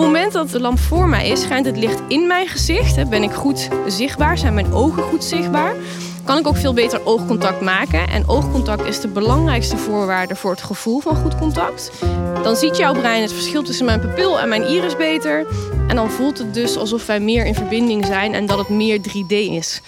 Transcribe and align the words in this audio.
het 0.00 0.12
moment 0.12 0.32
dat 0.32 0.50
de 0.50 0.60
lamp 0.60 0.78
voor 0.78 1.08
mij 1.08 1.28
is, 1.28 1.40
schijnt 1.40 1.66
het 1.66 1.76
licht 1.76 2.00
in 2.08 2.26
mijn 2.26 2.48
gezicht. 2.48 3.08
Ben 3.08 3.22
ik 3.22 3.32
goed 3.32 3.68
zichtbaar? 3.86 4.38
Zijn 4.38 4.54
mijn 4.54 4.72
ogen 4.72 5.02
goed 5.02 5.24
zichtbaar? 5.24 5.74
Kan 6.24 6.38
ik 6.38 6.46
ook 6.46 6.56
veel 6.56 6.74
beter 6.74 7.06
oogcontact 7.06 7.60
maken? 7.60 8.08
En 8.08 8.28
oogcontact 8.28 8.86
is 8.86 9.00
de 9.00 9.08
belangrijkste 9.08 9.76
voorwaarde 9.76 10.36
voor 10.36 10.50
het 10.50 10.62
gevoel 10.62 11.00
van 11.00 11.16
goed 11.16 11.36
contact. 11.36 11.90
Dan 12.42 12.56
ziet 12.56 12.76
jouw 12.76 12.92
brein 12.92 13.22
het 13.22 13.32
verschil 13.32 13.62
tussen 13.62 13.84
mijn 13.84 14.00
pupil 14.00 14.40
en 14.40 14.48
mijn 14.48 14.66
iris 14.66 14.96
beter. 14.96 15.46
En 15.88 15.96
dan 15.96 16.10
voelt 16.10 16.38
het 16.38 16.54
dus 16.54 16.76
alsof 16.76 17.06
wij 17.06 17.20
meer 17.20 17.46
in 17.46 17.54
verbinding 17.54 18.06
zijn 18.06 18.34
en 18.34 18.46
dat 18.46 18.58
het 18.58 18.68
meer 18.68 18.98
3D 18.98 19.32
is. 19.32 19.80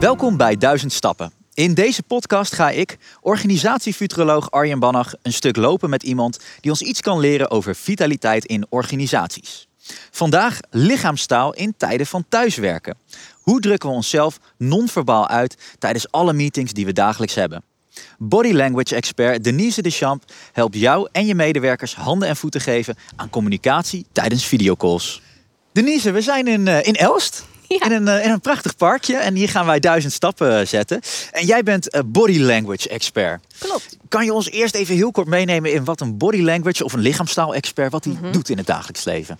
Welkom 0.00 0.36
bij 0.36 0.56
Duizend 0.56 0.92
Stappen. 0.92 1.37
In 1.58 1.74
deze 1.74 2.02
podcast 2.02 2.54
ga 2.54 2.70
ik, 2.70 2.98
organisatiefuturoloog 3.20 4.50
Arjen 4.50 4.78
Bannach, 4.78 5.14
een 5.22 5.32
stuk 5.32 5.56
lopen 5.56 5.90
met 5.90 6.02
iemand 6.02 6.38
die 6.60 6.70
ons 6.70 6.82
iets 6.82 7.00
kan 7.00 7.18
leren 7.18 7.50
over 7.50 7.74
vitaliteit 7.74 8.44
in 8.44 8.66
organisaties. 8.68 9.68
Vandaag 10.10 10.58
lichaamstaal 10.70 11.54
in 11.54 11.74
tijden 11.76 12.06
van 12.06 12.24
thuiswerken. 12.28 12.96
Hoe 13.40 13.60
drukken 13.60 13.88
we 13.88 13.94
onszelf 13.94 14.38
non-verbaal 14.56 15.28
uit 15.28 15.56
tijdens 15.78 16.10
alle 16.10 16.32
meetings 16.32 16.72
die 16.72 16.86
we 16.86 16.92
dagelijks 16.92 17.34
hebben? 17.34 17.62
Body 18.18 18.52
language 18.52 18.94
expert 18.94 19.44
Denise 19.44 19.82
Deschamps 19.82 20.34
helpt 20.52 20.76
jou 20.76 21.08
en 21.12 21.26
je 21.26 21.34
medewerkers 21.34 21.94
handen 21.94 22.28
en 22.28 22.36
voeten 22.36 22.60
geven 22.60 22.96
aan 23.16 23.30
communicatie 23.30 24.06
tijdens 24.12 24.44
videocalls. 24.44 25.22
Denise, 25.72 26.10
we 26.10 26.20
zijn 26.20 26.46
in, 26.46 26.66
uh, 26.66 26.86
in 26.86 26.94
Elst. 26.94 27.46
Ja. 27.78 27.84
In, 27.84 27.92
een, 27.92 28.22
in 28.22 28.30
een 28.30 28.40
prachtig 28.40 28.76
parkje 28.76 29.16
en 29.16 29.34
hier 29.34 29.48
gaan 29.48 29.66
wij 29.66 29.80
duizend 29.80 30.12
stappen 30.12 30.60
uh, 30.60 30.66
zetten. 30.66 31.00
En 31.32 31.46
jij 31.46 31.62
bent 31.62 31.94
uh, 31.94 32.00
body 32.06 32.38
language 32.38 32.88
expert. 32.88 33.40
Klopt. 33.58 33.96
Kan 34.08 34.24
je 34.24 34.32
ons 34.32 34.50
eerst 34.50 34.74
even 34.74 34.94
heel 34.94 35.10
kort 35.10 35.26
meenemen 35.28 35.72
in 35.72 35.84
wat 35.84 36.00
een 36.00 36.16
body 36.16 36.40
language 36.40 36.84
of 36.84 36.92
een 36.92 37.00
lichaamstaal 37.00 37.54
expert 37.54 37.92
wat 37.92 38.04
hij 38.04 38.12
Mhm. 38.20 38.32
doet 38.32 38.48
in 38.48 38.56
het 38.56 38.66
dagelijks 38.66 39.04
leven? 39.04 39.38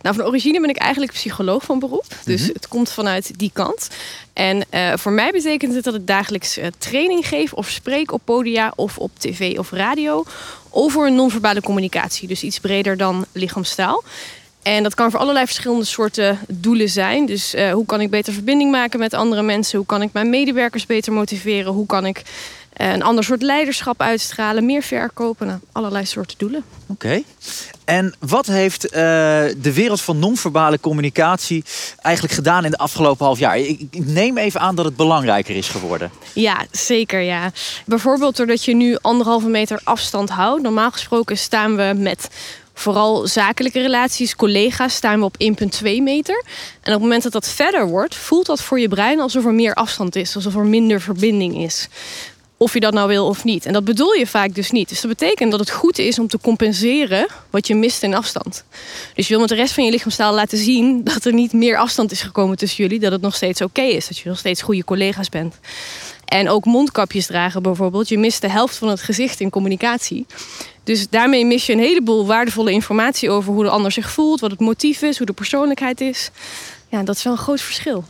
Nou, 0.00 0.16
van 0.16 0.24
origine 0.24 0.60
ben 0.60 0.68
ik 0.70 0.76
eigenlijk 0.76 1.12
psycholoog 1.12 1.64
van 1.64 1.78
beroep. 1.78 2.04
Dus 2.24 2.40
Mhm. 2.42 2.50
het 2.52 2.68
komt 2.68 2.90
vanuit 2.92 3.38
die 3.38 3.50
kant. 3.52 3.88
En 4.32 4.64
eh, 4.70 4.92
voor 4.96 5.12
mij 5.12 5.30
betekent 5.32 5.74
het 5.74 5.84
dat 5.84 5.94
ik 5.94 6.06
dagelijks 6.06 6.56
eh, 6.56 6.66
training 6.78 7.26
geef 7.28 7.52
of 7.52 7.68
spreek 7.68 8.12
op 8.12 8.20
podia 8.24 8.72
of 8.76 8.98
op 8.98 9.10
tv 9.18 9.58
of 9.58 9.70
radio 9.70 10.24
over 10.70 11.12
non-verbale 11.12 11.60
communicatie. 11.60 12.28
Dus 12.28 12.42
iets 12.42 12.58
breder 12.60 12.96
dan 12.96 13.26
lichaamstaal. 13.32 14.02
En 14.66 14.82
dat 14.82 14.94
kan 14.94 15.10
voor 15.10 15.20
allerlei 15.20 15.46
verschillende 15.46 15.84
soorten 15.84 16.38
doelen 16.48 16.88
zijn. 16.88 17.26
Dus 17.26 17.54
eh, 17.54 17.72
hoe 17.72 17.86
kan 17.86 18.00
ik 18.00 18.10
beter 18.10 18.32
verbinding 18.32 18.70
maken 18.70 18.98
met 18.98 19.14
andere 19.14 19.42
mensen? 19.42 19.78
Hoe 19.78 19.86
kan 19.86 20.02
ik 20.02 20.12
mijn 20.12 20.30
medewerkers 20.30 20.86
beter 20.86 21.12
motiveren? 21.12 21.72
Hoe 21.72 21.86
kan 21.86 22.06
ik 22.06 22.22
eh, 22.72 22.92
een 22.92 23.02
ander 23.02 23.24
soort 23.24 23.42
leiderschap 23.42 24.00
uitstralen? 24.00 24.66
Meer 24.66 24.82
verkopen? 24.82 25.46
Nou, 25.46 25.58
allerlei 25.72 26.06
soorten 26.06 26.38
doelen. 26.38 26.64
Oké. 26.86 27.22
En 27.84 28.14
wat 28.18 28.46
heeft 28.46 28.88
eh, 28.88 29.00
de 29.56 29.72
wereld 29.74 30.00
van 30.00 30.18
non-verbale 30.18 30.80
communicatie 30.80 31.64
eigenlijk 32.02 32.34
gedaan 32.34 32.64
in 32.64 32.70
de 32.70 32.78
afgelopen 32.78 33.26
half 33.26 33.38
jaar? 33.38 33.58
Ik, 33.58 33.80
ik 33.90 34.06
neem 34.06 34.38
even 34.38 34.60
aan 34.60 34.74
dat 34.74 34.84
het 34.84 34.96
belangrijker 34.96 35.56
is 35.56 35.68
geworden. 35.68 36.10
Ja, 36.32 36.64
zeker 36.70 37.20
ja. 37.20 37.52
Bijvoorbeeld 37.84 38.36
doordat 38.36 38.64
je 38.64 38.74
nu 38.74 38.96
anderhalve 39.00 39.48
meter 39.48 39.80
afstand 39.84 40.30
houdt. 40.30 40.62
Normaal 40.62 40.90
gesproken 40.90 41.38
staan 41.38 41.76
we 41.76 41.92
met 41.96 42.28
vooral 42.78 43.26
zakelijke 43.26 43.80
relaties, 43.80 44.36
collega's, 44.36 44.94
staan 44.94 45.18
we 45.18 45.24
op 45.24 45.36
1,2 45.82 45.82
meter. 45.82 46.42
En 46.80 46.92
op 46.92 46.92
het 46.92 47.00
moment 47.00 47.22
dat 47.22 47.32
dat 47.32 47.48
verder 47.48 47.86
wordt, 47.88 48.14
voelt 48.14 48.46
dat 48.46 48.62
voor 48.62 48.80
je 48.80 48.88
brein 48.88 49.20
alsof 49.20 49.44
er 49.44 49.54
meer 49.54 49.74
afstand 49.74 50.16
is, 50.16 50.34
alsof 50.34 50.54
er 50.54 50.66
minder 50.66 51.00
verbinding 51.00 51.56
is. 51.56 51.88
Of 52.58 52.74
je 52.74 52.80
dat 52.80 52.92
nou 52.92 53.08
wil 53.08 53.26
of 53.26 53.44
niet. 53.44 53.66
En 53.66 53.72
dat 53.72 53.84
bedoel 53.84 54.12
je 54.12 54.26
vaak 54.26 54.54
dus 54.54 54.70
niet. 54.70 54.88
Dus 54.88 55.00
dat 55.00 55.10
betekent 55.10 55.50
dat 55.50 55.60
het 55.60 55.70
goed 55.70 55.98
is 55.98 56.18
om 56.18 56.28
te 56.28 56.38
compenseren 56.38 57.26
wat 57.50 57.66
je 57.66 57.74
mist 57.74 58.02
in 58.02 58.14
afstand. 58.14 58.64
Dus 59.14 59.26
je 59.26 59.32
wil 59.32 59.40
met 59.40 59.48
de 59.48 59.54
rest 59.54 59.74
van 59.74 59.84
je 59.84 59.90
lichaamstaal 59.90 60.34
laten 60.34 60.58
zien 60.58 61.04
dat 61.04 61.24
er 61.24 61.32
niet 61.32 61.52
meer 61.52 61.76
afstand 61.76 62.12
is 62.12 62.22
gekomen 62.22 62.56
tussen 62.56 62.84
jullie. 62.84 63.00
Dat 63.00 63.12
het 63.12 63.20
nog 63.20 63.34
steeds 63.34 63.60
oké 63.60 63.82
is. 63.82 64.08
Dat 64.08 64.18
je 64.18 64.28
nog 64.28 64.38
steeds 64.38 64.62
goede 64.62 64.84
collega's 64.84 65.28
bent. 65.28 65.54
En 66.26 66.48
ook 66.48 66.64
mondkapjes 66.64 67.26
dragen 67.26 67.62
bijvoorbeeld. 67.62 68.08
Je 68.08 68.18
mist 68.18 68.40
de 68.40 68.50
helft 68.50 68.76
van 68.76 68.88
het 68.88 69.00
gezicht 69.00 69.40
in 69.40 69.50
communicatie. 69.50 70.26
Dus 70.84 71.08
daarmee 71.08 71.46
mis 71.46 71.66
je 71.66 71.72
een 71.72 71.78
heleboel 71.78 72.26
waardevolle 72.26 72.72
informatie 72.72 73.30
over 73.30 73.52
hoe 73.52 73.64
de 73.64 73.70
ander 73.70 73.92
zich 73.92 74.10
voelt, 74.10 74.40
wat 74.40 74.50
het 74.50 74.60
motief 74.60 75.02
is, 75.02 75.16
hoe 75.16 75.26
de 75.26 75.32
persoonlijkheid 75.32 76.00
is. 76.00 76.30
Ja, 76.88 77.02
dat 77.02 77.16
is 77.16 77.22
wel 77.22 77.32
een 77.32 77.38
groot 77.38 77.60
verschil. 77.60 78.04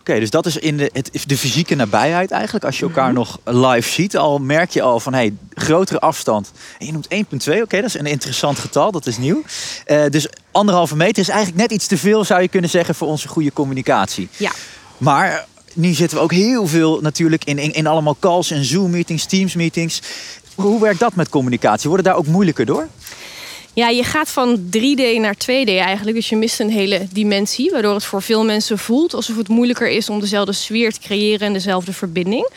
Oké, 0.00 0.18
dus 0.18 0.30
dat 0.30 0.46
is 0.46 0.56
in 0.56 0.76
de, 0.76 0.90
het, 0.92 1.24
de 1.26 1.36
fysieke 1.36 1.74
nabijheid 1.74 2.30
eigenlijk. 2.30 2.64
Als 2.64 2.78
je 2.78 2.84
elkaar 2.84 3.12
nog 3.12 3.38
live 3.44 3.90
ziet, 3.90 4.16
al 4.16 4.38
merk 4.38 4.70
je 4.70 4.82
al 4.82 5.00
van 5.00 5.14
hey, 5.14 5.32
grotere 5.54 6.00
afstand. 6.00 6.52
En 6.78 6.86
je 6.86 6.92
noemt 6.92 7.08
1,2, 7.48 7.62
oké, 7.62 7.76
dat 7.76 7.84
is 7.84 7.94
een 7.94 8.06
interessant 8.06 8.58
getal, 8.58 8.92
dat 8.92 9.06
is 9.06 9.18
nieuw. 9.18 9.42
Eh, 9.84 10.04
dus 10.10 10.28
anderhalve 10.50 10.96
meter 10.96 11.22
is 11.22 11.28
eigenlijk 11.28 11.60
net 11.60 11.72
iets 11.72 11.86
te 11.86 11.98
veel, 11.98 12.24
zou 12.24 12.42
je 12.42 12.48
kunnen 12.48 12.70
zeggen, 12.70 12.94
voor 12.94 13.08
onze 13.08 13.28
goede 13.28 13.52
communicatie. 13.52 14.28
Ja. 14.36 14.52
Maar 14.98 15.46
nu 15.78 15.92
zitten 15.92 16.18
we 16.18 16.24
ook 16.24 16.32
heel 16.32 16.66
veel 16.66 17.00
natuurlijk 17.00 17.44
in, 17.44 17.58
in, 17.58 17.72
in 17.72 17.86
allemaal 17.86 18.16
calls 18.18 18.50
en 18.50 18.64
Zoom-meetings, 18.64 19.24
Teams-meetings. 19.24 20.02
Hoe 20.54 20.80
werkt 20.80 21.00
dat 21.00 21.14
met 21.14 21.28
communicatie? 21.28 21.88
Wordt 21.88 22.04
het 22.04 22.14
daar 22.14 22.22
ook 22.22 22.30
moeilijker 22.30 22.66
door? 22.66 22.88
Ja, 23.78 23.88
je 23.88 24.04
gaat 24.04 24.30
van 24.30 24.58
3D 24.58 25.20
naar 25.20 25.34
2D 25.34 25.68
eigenlijk. 25.68 26.16
Dus 26.16 26.28
je 26.28 26.36
mist 26.36 26.60
een 26.60 26.70
hele 26.70 27.06
dimensie. 27.12 27.70
Waardoor 27.70 27.94
het 27.94 28.04
voor 28.04 28.22
veel 28.22 28.44
mensen 28.44 28.78
voelt 28.78 29.14
alsof 29.14 29.36
het 29.36 29.48
moeilijker 29.48 29.88
is 29.88 30.08
om 30.08 30.20
dezelfde 30.20 30.52
sfeer 30.52 30.92
te 30.92 31.00
creëren 31.00 31.46
en 31.46 31.52
dezelfde 31.52 31.92
verbinding. 31.92 32.48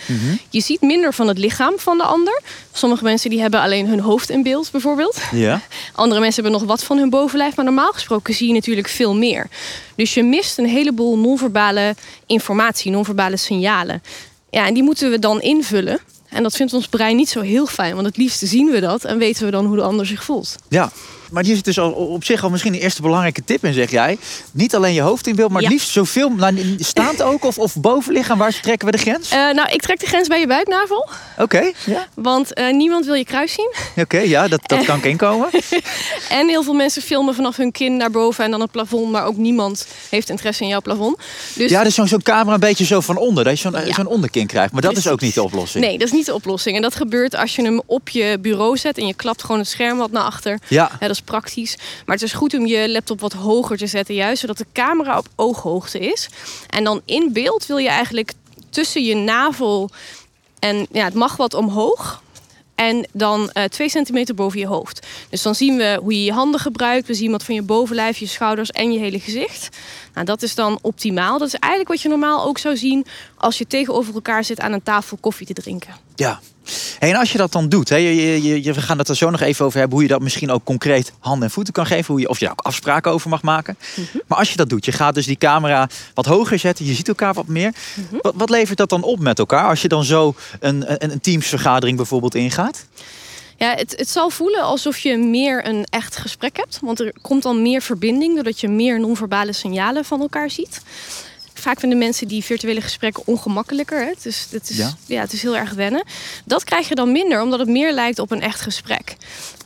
Je 0.50 0.62
ziet 0.62 0.82
minder 0.82 1.14
van 1.14 1.28
het 1.28 1.38
lichaam 1.38 1.74
van 1.78 1.98
de 1.98 2.04
ander. 2.04 2.42
Sommige 2.72 3.04
mensen 3.04 3.30
die 3.30 3.42
hebben 3.42 3.62
alleen 3.62 3.88
hun 3.88 4.00
hoofd 4.00 4.30
in 4.30 4.44
beeld 4.44 4.72
bijvoorbeeld. 4.72 5.18
Ja. 5.32 5.62
Andere 5.94 6.22
mensen 6.22 6.44
hebben 6.44 6.62
nog 6.62 6.70
wat 6.70 6.84
van 6.84 6.98
hun 6.98 7.10
bovenlijf. 7.10 7.56
Maar 7.56 7.66
normaal 7.66 7.92
gesproken 7.92 8.34
zie 8.34 8.48
je 8.48 8.54
natuurlijk 8.54 8.88
veel 8.88 9.16
meer. 9.16 9.48
Dus 9.96 10.14
je 10.14 10.24
mist 10.24 10.58
een 10.58 10.70
heleboel 10.70 11.18
non-verbale 11.18 11.96
informatie, 12.26 12.92
non-verbale 12.92 13.38
signalen. 13.38 14.04
Ja, 14.50 14.68
en 14.68 14.74
die 14.74 14.84
moeten 14.84 15.10
we 15.10 15.20
dan 15.20 15.42
invullen. 15.42 16.00
En 16.32 16.44
dat 16.44 16.56
vindt 16.56 16.74
ons 16.74 16.88
brein 16.88 17.16
niet 17.16 17.30
zo 17.30 17.42
heel 17.42 17.66
fijn. 17.66 17.94
Want 17.94 18.06
het 18.06 18.18
liefst 18.18 18.42
zien 18.44 18.72
we 18.72 18.80
dat 18.80 19.04
en 19.04 19.18
weten 19.18 19.46
we 19.46 19.52
dan 19.52 19.66
hoe 19.66 19.76
de 19.76 19.82
ander 19.82 20.06
zich 20.06 20.24
voelt. 20.24 20.56
Ja, 20.68 20.92
maar 21.32 21.44
hier 21.44 21.56
zit 21.56 21.66
dus 21.66 21.80
al 21.80 21.92
op 21.92 22.24
zich 22.24 22.44
al 22.44 22.50
misschien 22.50 22.74
een 22.74 22.80
eerste 22.80 23.02
belangrijke 23.02 23.44
tip 23.44 23.66
in, 23.66 23.74
zeg 23.74 23.92
jij. 23.92 24.18
Niet 24.52 24.76
alleen 24.76 24.94
je 24.94 25.02
hoofd 25.02 25.28
in 25.28 25.36
beeld, 25.36 25.52
maar 25.52 25.62
Ja. 25.62 25.70
liefst 25.70 25.90
zoveel. 25.90 26.30
Nou, 26.30 26.76
staand 26.80 27.22
ook 27.32 27.44
of, 27.46 27.58
of 27.58 27.76
bovenlichaam, 27.76 28.38
waar 28.38 28.60
trekken 28.62 28.86
we 28.86 28.92
de 28.92 29.02
grens? 29.02 29.30
Eh, 29.32 29.38
nou, 29.38 29.70
ik 29.72 29.82
trek 29.82 30.00
de 30.00 30.06
grens 30.06 30.28
bij 30.28 30.40
je 30.40 30.48
buiknavel. 30.48 31.10
Oké, 31.38 31.72
ja. 31.86 32.08
Want 32.16 32.54
eh, 32.54 32.74
niemand 32.74 33.06
wil 33.06 33.14
je 33.14 33.26
kruis 33.26 33.54
zien. 33.54 33.74
Oké, 33.96 34.18
ja, 34.20 34.48
dat, 34.48 34.60
dat 34.66 34.86
kan 34.86 34.98
ik 35.02 35.06
inkomen. 35.06 35.50
En 36.30 36.48
heel 36.48 36.64
veel 36.64 36.74
mensen 36.74 37.02
filmen 37.02 37.36
vanaf 37.36 37.58
hun 37.58 37.72
kin 37.72 37.98
naar 37.98 38.12
boven 38.12 38.44
en 38.44 38.52
dan 38.52 38.62
het 38.62 38.72
plafond. 38.72 39.12
Maar 39.12 39.26
ook 39.26 39.38
niemand 39.38 39.88
heeft 40.10 40.30
interesse 40.30 40.64
in 40.64 40.70
jouw 40.70 40.82
plafond. 40.82 41.18
Dus 41.56 41.70
Ja, 41.72 41.84
dus 41.84 41.96
zo'n 41.96 42.08
zo'n 42.08 42.22
camera 42.22 42.54
een 42.54 42.60
beetje 42.60 42.86
zo 42.86 43.00
van 43.02 43.18
onder, 43.18 43.44
dat 43.44 43.60
je 43.60 43.70
zo'n 43.70 43.86
Ja. 43.86 43.94
zo'n 43.94 44.08
onderkin 44.08 44.48
krijgt. 44.48 44.72
Maar 44.74 44.82
dat 44.82 44.98
is 44.98 45.08
ook 45.08 45.22
niet 45.22 45.34
de 45.34 45.44
oplossing. 45.44 45.84
nee, 45.86 45.98
dat 45.98 46.08
is 46.08 46.14
niet 46.14 46.26
de 46.26 46.34
oplossing. 46.34 46.76
En 46.76 46.82
dat 46.82 46.96
gebeurt 46.96 47.36
als 47.36 47.56
je 47.56 47.62
hem 47.64 47.82
op 47.86 48.10
je 48.10 48.38
bureau 48.42 48.78
zet 48.78 48.98
en 48.98 49.08
je 49.08 49.14
klapt 49.14 49.42
gewoon 49.44 49.60
het 49.60 49.70
scherm 49.70 49.98
wat 49.98 50.12
naar 50.12 50.24
achter. 50.24 50.60
Ja, 50.68 50.80
Ja, 50.92 50.98
dat 51.00 51.10
is 51.10 51.21
praktisch. 51.24 51.76
Maar 52.06 52.16
het 52.16 52.26
is 52.26 52.34
goed 52.34 52.54
om 52.54 52.66
je 52.66 52.90
laptop 52.90 53.20
wat 53.20 53.34
hoger 53.34 53.78
te 53.78 53.88
zetten, 53.88 54.16
juist 54.16 54.42
zodat 54.42 54.58
de 54.58 54.66
camera 54.74 55.18
op 55.18 55.28
ooghoogte 55.36 56.00
is. 56.00 56.30
En 56.70 56.84
dan 56.84 57.02
in 57.06 57.30
beeld 57.34 57.66
wil 57.66 57.78
je 57.78 57.90
eigenlijk 57.90 58.34
tussen 58.70 59.04
je 59.04 59.16
navel 59.16 59.90
en 60.60 60.88
ja, 60.92 61.04
het 61.04 61.14
mag 61.14 61.38
wat 61.38 61.54
omhoog. 61.54 62.22
En 62.76 63.08
dan 63.14 63.50
eh 63.52 63.64
2 63.64 63.90
centimeter 63.90 64.36
boven 64.36 64.60
je 64.60 64.68
hoofd. 64.68 65.08
Dus 65.30 65.42
dan 65.42 65.56
zien 65.56 65.78
we 65.78 66.00
hoe 66.02 66.14
je 66.14 66.24
je 66.24 66.32
handen 66.32 66.60
gebruikt. 66.60 67.08
We 67.08 67.14
zien 67.14 67.32
wat 67.32 67.44
van 67.44 67.56
je 67.56 67.62
bovenlijf, 67.62 68.18
je 68.18 68.26
schouders 68.26 68.72
en 68.72 68.92
je 68.92 69.00
hele 69.00 69.20
gezicht. 69.20 69.78
Nou, 70.14 70.26
dat 70.26 70.42
is 70.42 70.56
dan 70.56 70.80
optimaal. 70.82 71.38
Dat 71.38 71.48
is 71.48 71.56
eigenlijk 71.56 71.92
wat 71.92 72.02
je 72.02 72.10
normaal 72.10 72.46
ook 72.46 72.58
zou 72.58 72.78
zien 72.78 73.06
als 73.38 73.58
je 73.58 73.68
tegenover 73.68 74.14
elkaar 74.14 74.44
zit 74.44 74.60
aan 74.60 74.72
een 74.72 74.84
tafel 74.84 75.18
koffie 75.18 75.46
te 75.48 75.54
drinken. 75.54 75.96
ja. 76.16 76.40
Hey, 77.02 77.10
en 77.10 77.16
als 77.16 77.32
je 77.32 77.38
dat 77.38 77.52
dan 77.52 77.70
doet, 77.70 77.90
hè, 77.90 77.96
je, 77.96 78.42
je, 78.44 78.64
je, 78.64 78.74
we 78.74 78.82
gaan 78.82 78.98
het 78.98 79.10
er 79.10 79.16
zo 79.16 79.30
nog 79.30 79.42
even 79.42 79.66
over 79.66 79.80
hebben, 79.80 79.98
hoe 79.98 80.08
je 80.08 80.14
dat 80.14 80.22
misschien 80.22 80.52
ook 80.52 80.64
concreet 80.64 81.14
handen 81.20 81.44
en 81.44 81.54
voeten 81.54 81.74
kan 81.74 81.86
geven, 81.86 82.14
hoe 82.14 82.22
je, 82.22 82.30
of 82.30 82.40
je 82.40 82.46
daar 82.46 82.54
ook 82.54 82.66
afspraken 82.66 83.12
over 83.12 83.30
mag 83.30 83.42
maken. 83.42 83.78
Maar 84.28 84.38
als 84.38 84.50
je 84.50 84.58
dat 84.58 84.70
doet, 84.70 84.86
je 84.86 84.92
gaat 84.92 85.16
dus 85.16 85.26
die 85.26 85.38
camera 85.38 85.90
wat 86.14 86.26
hoger 86.26 86.60
zetten, 86.60 86.86
je 86.86 86.94
ziet 86.94 87.08
elkaar 87.08 87.34
wat 87.34 87.48
meer. 87.48 87.74
wat, 88.22 88.34
wat 88.38 88.50
levert 88.50 88.78
dat 88.78 88.90
dan 88.90 89.04
op 89.04 89.20
met 89.20 89.40
elkaar 89.40 89.68
als 89.68 89.82
je 89.82 89.88
dan 89.88 90.04
zo 90.04 90.36
een, 90.60 90.92
een, 91.04 91.12
een 91.12 91.22
teamsvergadering 91.22 91.98
bijvoorbeeld 91.98 92.36
ingaat? 92.36 92.86
Ja, 93.58 93.76
het, 93.76 93.94
het 93.98 94.10
zal 94.10 94.30
voelen 94.30 94.62
alsof 94.62 94.98
je 94.98 95.18
meer 95.18 95.68
een 95.68 95.86
echt 95.90 96.18
gesprek 96.18 96.58
hebt. 96.58 96.80
Want 96.82 97.00
er 97.00 97.14
komt 97.22 97.44
dan 97.44 97.62
meer 97.62 97.82
verbinding 97.82 98.36
doordat 98.36 98.60
je 98.60 98.68
meer 98.68 99.00
non-verbale 99.00 99.54
signalen 99.54 100.06
van 100.06 100.22
elkaar 100.22 100.50
ziet. 100.50 100.82
Vaak 101.62 101.80
vinden 101.80 101.98
mensen 101.98 102.28
die 102.28 102.44
virtuele 102.44 102.82
gesprekken 102.82 103.24
ongemakkelijker. 103.26 104.00
Hè? 104.00 104.12
Dus 104.24 104.48
het 104.50 104.70
is, 104.70 104.78
Ja. 104.78 104.94
ja. 105.06 105.22
het 105.22 105.34
is 105.34 105.42
heel 105.42 105.58
erg 105.58 105.74
wennen. 105.74 106.04
Dat 106.46 106.64
krijg 106.64 106.90
je 106.90 106.96
dan 106.96 107.12
minder, 107.12 107.42
omdat 107.42 107.60
het 107.60 107.70
meer 107.70 107.94
lijkt 107.94 108.20
op 108.20 108.32
een 108.32 108.42
echt 108.42 108.62
gesprek. 108.62 109.16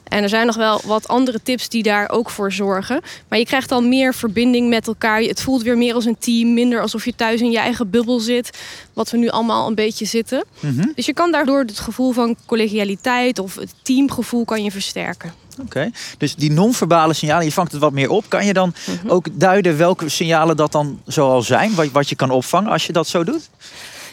En 0.06 0.24
er 0.24 0.30
zijn 0.30 0.45
nog 0.45 0.56
wel 0.56 0.81
wat 0.86 1.07
andere 1.07 1.39
tips 1.44 1.69
die 1.69 1.83
daar 1.83 2.09
ook 2.09 2.30
voor 2.30 2.51
zorgen. 2.51 3.01
Maar 3.27 3.39
je 3.39 3.45
krijgt 3.45 3.69
dan 3.69 3.89
meer 3.89 4.13
verbinding 4.13 4.69
met 4.69 4.88
elkaar. 4.88 5.21
Het 5.21 5.42
voelt 5.42 5.63
weer 5.63 5.77
meer 5.77 5.94
als 5.94 6.06
een 6.06 6.18
team, 6.18 6.53
minder 6.53 6.81
alsof 6.81 7.06
je 7.06 7.15
thuis 7.15 7.42
in 7.42 7.51
je 7.51 7.57
eigen 7.57 7.89
bubbel 7.89 8.19
zit. 8.19 8.50
Wat 8.94 9.12
we 9.12 9.18
nu 9.18 9.30
allemaal 9.30 9.68
een 9.68 9.75
beetje 9.75 10.06
zitten. 10.06 10.44
Mhm. 10.59 10.88
Dus 10.95 11.06
je 11.06 11.13
kan 11.13 11.31
daardoor 11.31 11.59
het 11.59 11.80
gevoel 11.80 12.12
van 12.12 12.36
collegialiteit 12.45 13.39
of 13.39 13.56
het 13.56 13.74
teamgevoel 13.81 14.45
kan 14.45 14.63
je 14.63 14.71
versterken. 14.71 15.33
Oké, 15.62 15.92
dus 16.18 16.36
die 16.36 16.52
non-verbale 16.52 17.13
signalen, 17.13 17.46
je 17.46 17.52
vangt 17.52 17.72
het 17.72 17.81
wat 17.81 17.92
meer 17.92 18.10
op. 18.10 18.25
Kan 18.30 18.46
je 18.46 18.54
dan 18.54 18.74
Mhm. 18.86 19.10
ook 19.10 19.28
duiden 19.31 19.78
welke 19.78 20.10
signalen 20.10 20.56
dat 20.57 20.72
dan 20.72 21.02
zoal 21.06 21.42
zijn? 21.42 21.75
Wat, 21.75 21.92
wat 21.92 22.10
je 22.10 22.16
kan 22.16 22.30
opvangen 22.30 22.72
als 22.72 22.86
je 22.86 22.94
dat 22.94 23.07
zo 23.07 23.24
doet? 23.24 23.50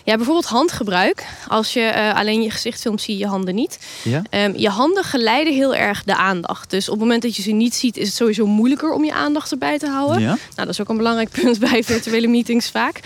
Ja, 0.04 0.16
bijvoorbeeld 0.16 0.46
handgebruik. 0.46 1.24
Als 1.48 1.72
je 1.72 1.80
eh, 1.80 2.14
alleen 2.14 2.42
je 2.42 2.50
gezicht 2.50 2.80
filmt, 2.80 3.02
zie 3.02 3.14
je 3.14 3.20
je 3.20 3.26
handen 3.26 3.54
niet. 3.54 3.78
Ja. 4.02 4.22
Ehm, 4.30 4.52
je 4.56 4.68
handen 4.68 5.04
geleiden 5.04 5.54
heel 5.54 5.74
erg 5.74 6.04
de 6.04 6.16
aandacht. 6.16 6.70
Dus 6.70 6.88
op 6.88 6.94
het 6.94 7.02
moment 7.02 7.22
dat 7.22 7.36
je 7.36 7.42
ze 7.42 7.50
niet 7.50 7.74
ziet, 7.74 7.96
is 7.96 8.06
het 8.06 8.16
sowieso 8.16 8.46
moeilijker 8.46 8.92
om 8.92 9.04
je 9.04 9.12
aandacht 9.12 9.50
erbij 9.50 9.78
te 9.78 9.88
houden. 9.88 10.20
Ja. 10.20 10.26
Nou, 10.26 10.38
dat 10.54 10.68
is 10.68 10.80
ook 10.80 10.88
een 10.88 10.96
belangrijk 10.96 11.30
punt 11.42 11.58
bij 11.58 11.84
virtuele 11.84 12.26
meetings 12.26 12.70
vaak. 12.70 13.00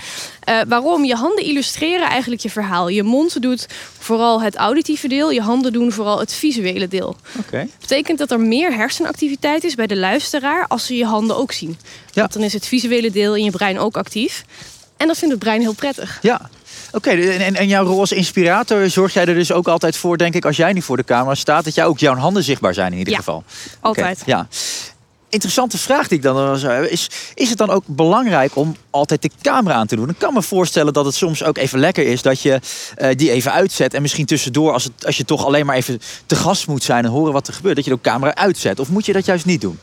Eh, 0.44 0.60
waarom? 0.68 1.04
Je 1.04 1.14
handen 1.14 1.44
illustreren 1.44 2.08
eigenlijk 2.08 2.42
je 2.42 2.50
verhaal. 2.50 2.88
Je 2.88 3.02
mond 3.02 3.42
doet 3.42 3.66
vooral 3.98 4.42
het 4.42 4.56
auditieve 4.56 5.08
deel, 5.08 5.30
je 5.30 5.40
handen 5.40 5.72
doen 5.72 5.92
vooral 5.92 6.18
het 6.18 6.32
visuele 6.32 6.88
deel. 6.88 7.16
Oké. 7.38 7.58
Dat 7.58 7.80
betekent 7.80 8.18
dat 8.18 8.30
er 8.30 8.40
meer 8.40 8.74
hersenactiviteit 8.74 9.64
is 9.64 9.74
bij 9.74 9.86
de 9.86 9.96
luisteraar 9.96 10.66
als 10.66 10.86
ze 10.86 10.96
je 10.96 11.04
handen 11.04 11.36
ook 11.36 11.52
zien. 11.52 11.78
Ja. 12.12 12.20
Want 12.20 12.32
dan 12.32 12.42
is 12.42 12.52
het 12.52 12.66
visuele 12.66 13.10
deel 13.10 13.34
in 13.34 13.44
je 13.44 13.50
brein 13.50 13.78
ook 13.78 13.96
actief. 13.96 14.44
En 14.96 15.06
dat 15.06 15.18
vindt 15.18 15.34
het 15.34 15.42
brein 15.42 15.60
heel 15.60 15.72
prettig. 15.72 16.18
Ja. 16.22 16.50
Oké, 16.96 17.10
en, 17.10 17.54
en- 17.54 17.68
jouw 17.68 17.84
rol 17.84 18.00
als 18.00 18.12
inspirator 18.12 18.90
zorg 18.90 19.12
jij 19.12 19.24
er 19.26 19.34
dus 19.34 19.52
ook 19.52 19.68
altijd 19.68 19.96
voor, 19.96 20.18
denk 20.18 20.34
ik, 20.34 20.44
als 20.44 20.56
jij 20.56 20.72
nu 20.72 20.82
voor 20.82 20.96
de 20.96 21.04
camera 21.04 21.34
staat, 21.34 21.64
dat 21.64 21.74
jij 21.74 21.84
ook 21.84 21.98
jouw 21.98 22.14
handen 22.16 22.42
zichtbaar 22.44 22.74
zijn 22.74 22.92
in 22.92 22.98
ieder 22.98 23.12
Ja, 23.12 23.18
geval. 23.18 23.44
Altijd. 23.80 24.22
Ja. 24.26 24.48
Interessante 25.28 25.78
vraag 25.78 26.08
die 26.08 26.16
ik 26.16 26.22
dan 26.22 26.34
wel 26.34 26.56
zou 26.56 26.72
hebben. 26.72 26.90
Is, 26.90 27.10
is 27.34 27.48
het 27.48 27.58
dan 27.58 27.70
ook 27.70 27.82
belangrijk 27.86 28.56
om 28.56 28.76
altijd 28.90 29.22
de 29.22 29.30
camera 29.42 29.74
aan 29.74 29.86
te 29.86 29.96
doen? 29.96 30.08
Ik 30.08 30.18
kan 30.18 30.34
me 30.34 30.42
voorstellen 30.42 30.92
dat 30.92 31.04
het 31.04 31.14
soms 31.14 31.44
ook 31.44 31.58
even 31.58 31.78
lekker 31.78 32.06
is 32.06 32.22
dat 32.22 32.40
je 32.40 32.60
eh, 32.94 33.16
die 33.16 33.30
even 33.30 33.52
uitzet. 33.52 33.94
En 33.94 34.02
misschien 34.02 34.26
tussendoor, 34.26 34.72
als, 34.72 34.84
het, 34.84 35.06
als 35.06 35.16
je 35.16 35.24
toch 35.24 35.44
alleen 35.44 35.66
maar 35.66 35.76
even 35.76 36.00
te 36.26 36.36
gast 36.36 36.66
moet 36.66 36.82
zijn 36.84 37.04
en 37.04 37.10
horen 37.10 37.32
wat 37.32 37.48
er 37.48 37.54
gebeurt, 37.54 37.76
dat 37.76 37.84
je 37.84 37.90
de 37.90 38.00
camera 38.00 38.34
uitzet. 38.34 38.78
Of 38.80 38.88
moet 38.88 39.06
je 39.06 39.12
dat 39.12 39.24
juist 39.24 39.44
niet 39.44 39.60
doen? 39.60 39.78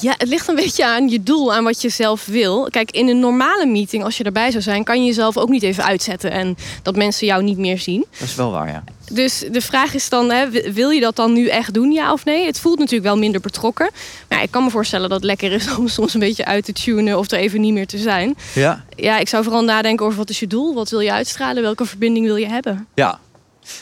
Ja, 0.00 0.14
het 0.18 0.28
ligt 0.28 0.48
een 0.48 0.54
beetje 0.54 0.86
aan 0.86 1.08
je 1.08 1.22
doel, 1.22 1.54
aan 1.54 1.64
wat 1.64 1.82
je 1.82 1.88
zelf 1.88 2.26
wil. 2.26 2.68
Kijk, 2.70 2.90
in 2.90 3.08
een 3.08 3.18
normale 3.20 3.66
meeting, 3.66 4.04
als 4.04 4.16
je 4.16 4.24
erbij 4.24 4.50
zou 4.50 4.62
zijn, 4.62 4.84
kan 4.84 5.00
je 5.00 5.06
jezelf 5.06 5.36
ook 5.36 5.48
niet 5.48 5.62
even 5.62 5.84
uitzetten 5.84 6.30
en 6.30 6.56
dat 6.82 6.96
mensen 6.96 7.26
jou 7.26 7.42
niet 7.42 7.58
meer 7.58 7.78
zien. 7.78 8.04
Dat 8.18 8.28
is 8.28 8.34
wel 8.34 8.50
waar, 8.50 8.68
ja. 8.68 8.84
Dus 9.12 9.44
de 9.52 9.60
vraag 9.60 9.94
is 9.94 10.08
dan, 10.08 10.30
hè, 10.30 10.50
wi- 10.50 10.72
wil 10.72 10.90
je 10.90 11.00
dat 11.00 11.16
dan 11.16 11.32
nu 11.32 11.48
echt 11.48 11.74
doen, 11.74 11.92
ja 11.92 12.12
of 12.12 12.24
nee? 12.24 12.46
Het 12.46 12.60
voelt 12.60 12.78
natuurlijk 12.78 13.04
wel 13.04 13.18
minder 13.18 13.40
betrokken. 13.40 13.90
Maar 14.28 14.38
ja, 14.38 14.44
ik 14.44 14.50
kan 14.50 14.64
me 14.64 14.70
voorstellen 14.70 15.08
dat 15.08 15.18
het 15.18 15.26
lekker 15.26 15.52
is 15.52 15.74
om 15.78 15.88
soms 15.88 16.14
een 16.14 16.20
beetje 16.20 16.44
uit 16.44 16.64
te 16.64 16.72
tunen 16.72 17.18
of 17.18 17.30
er 17.30 17.38
even 17.38 17.60
niet 17.60 17.72
meer 17.72 17.86
te 17.86 17.98
zijn. 17.98 18.36
Ja, 18.54 18.84
Ja, 18.96 19.18
ik 19.18 19.28
zou 19.28 19.44
vooral 19.44 19.64
nadenken 19.64 20.06
over 20.06 20.18
wat 20.18 20.30
is 20.30 20.40
je 20.40 20.46
doel? 20.46 20.74
Wat 20.74 20.90
wil 20.90 21.00
je 21.00 21.12
uitstralen? 21.12 21.62
Welke 21.62 21.84
verbinding 21.86 22.26
wil 22.26 22.36
je 22.36 22.46
hebben? 22.48 22.86
ja. 22.94 23.18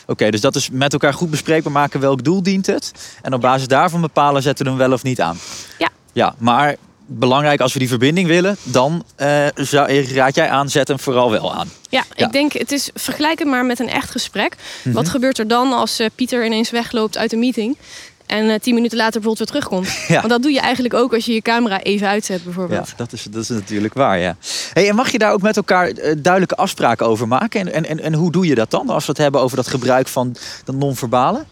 Oké, 0.07 0.29
dus 0.29 0.41
dat 0.41 0.55
is 0.55 0.69
met 0.71 0.93
elkaar 0.93 1.13
goed 1.13 1.29
bespreekbaar 1.29 1.71
maken 1.71 1.99
welk 1.99 2.23
doel 2.23 2.43
dient 2.43 2.65
het. 2.65 2.91
En 3.21 3.33
op 3.33 3.41
basis 3.41 3.67
daarvan 3.67 4.01
bepalen 4.01 4.41
zetten 4.41 4.65
we 4.65 4.71
hem 4.71 4.79
wel 4.79 4.91
of 4.91 5.03
niet 5.03 5.21
aan. 5.21 5.37
Ja. 5.79 5.88
Ja, 6.13 6.35
maar 6.37 6.75
belangrijk 7.05 7.61
als 7.61 7.73
we 7.73 7.79
die 7.79 7.87
verbinding 7.87 8.27
willen, 8.27 8.57
dan 8.63 9.03
eh, 9.15 9.45
zou, 9.55 10.01
raad 10.03 10.35
jij 10.35 10.49
aan, 10.49 10.69
zet 10.69 10.87
hem 10.87 10.99
vooral 10.99 11.31
wel 11.31 11.53
aan. 11.53 11.71
Ja, 11.89 12.03
Ja. 12.15 12.25
ik 12.25 12.31
denk, 12.31 12.53
het 12.53 12.71
is 12.71 12.89
vergelijk 12.95 13.39
het 13.39 13.47
maar 13.47 13.65
met 13.65 13.79
een 13.79 13.89
echt 13.89 14.11
gesprek. 14.11 14.55
Mhm. 14.83 14.95
Wat 14.95 15.09
gebeurt 15.09 15.37
er 15.39 15.47
dan 15.47 15.73
als 15.73 15.99
eh, 15.99 16.07
Pieter 16.15 16.45
ineens 16.45 16.69
wegloopt 16.69 17.17
uit 17.17 17.33
een 17.33 17.39
meeting 17.39 17.77
en 18.25 18.49
eh, 18.49 18.59
tien 18.59 18.73
minuten 18.73 18.97
later 18.97 19.21
bijvoorbeeld 19.21 19.49
weer 19.51 19.61
terugkomt? 19.61 19.87
Ja. 20.07 20.15
Want 20.15 20.29
dat 20.29 20.41
doe 20.41 20.51
je 20.51 20.59
eigenlijk 20.59 20.93
ook 20.93 21.13
als 21.13 21.25
je 21.25 21.33
je 21.33 21.41
camera 21.41 21.81
even 21.81 22.07
uitzet 22.07 22.37
Ja, 22.37 22.43
bijvoorbeeld. 22.43 22.93
dat 22.95 23.13
is, 23.13 23.23
dat 23.23 23.41
is 23.41 23.49
natuurlijk 23.49 23.93
waar, 23.93 24.19
ja. 24.19 24.35
Hey, 24.73 24.89
en 24.89 24.95
mag 24.95 25.11
je 25.11 25.17
daar 25.17 25.31
ook 25.33 25.41
met 25.41 25.57
elkaar 25.57 25.93
duidelijke 26.17 26.55
afspraken 26.55 27.05
over 27.05 27.27
maken? 27.27 27.59
En, 27.59 27.73
en, 27.73 27.85
en, 27.85 27.99
en 27.99 28.13
hoe 28.13 28.31
doe 28.31 28.45
je 28.47 28.55
dat 28.55 28.71
dan, 28.71 28.89
als 28.89 29.05
we 29.05 29.11
het 29.11 29.21
hebben 29.21 29.41
over 29.41 29.57
dat 29.57 29.67
gebruik 29.67 30.07
van 30.07 30.35
dat 30.63 30.75
non-verbale? 30.75 31.45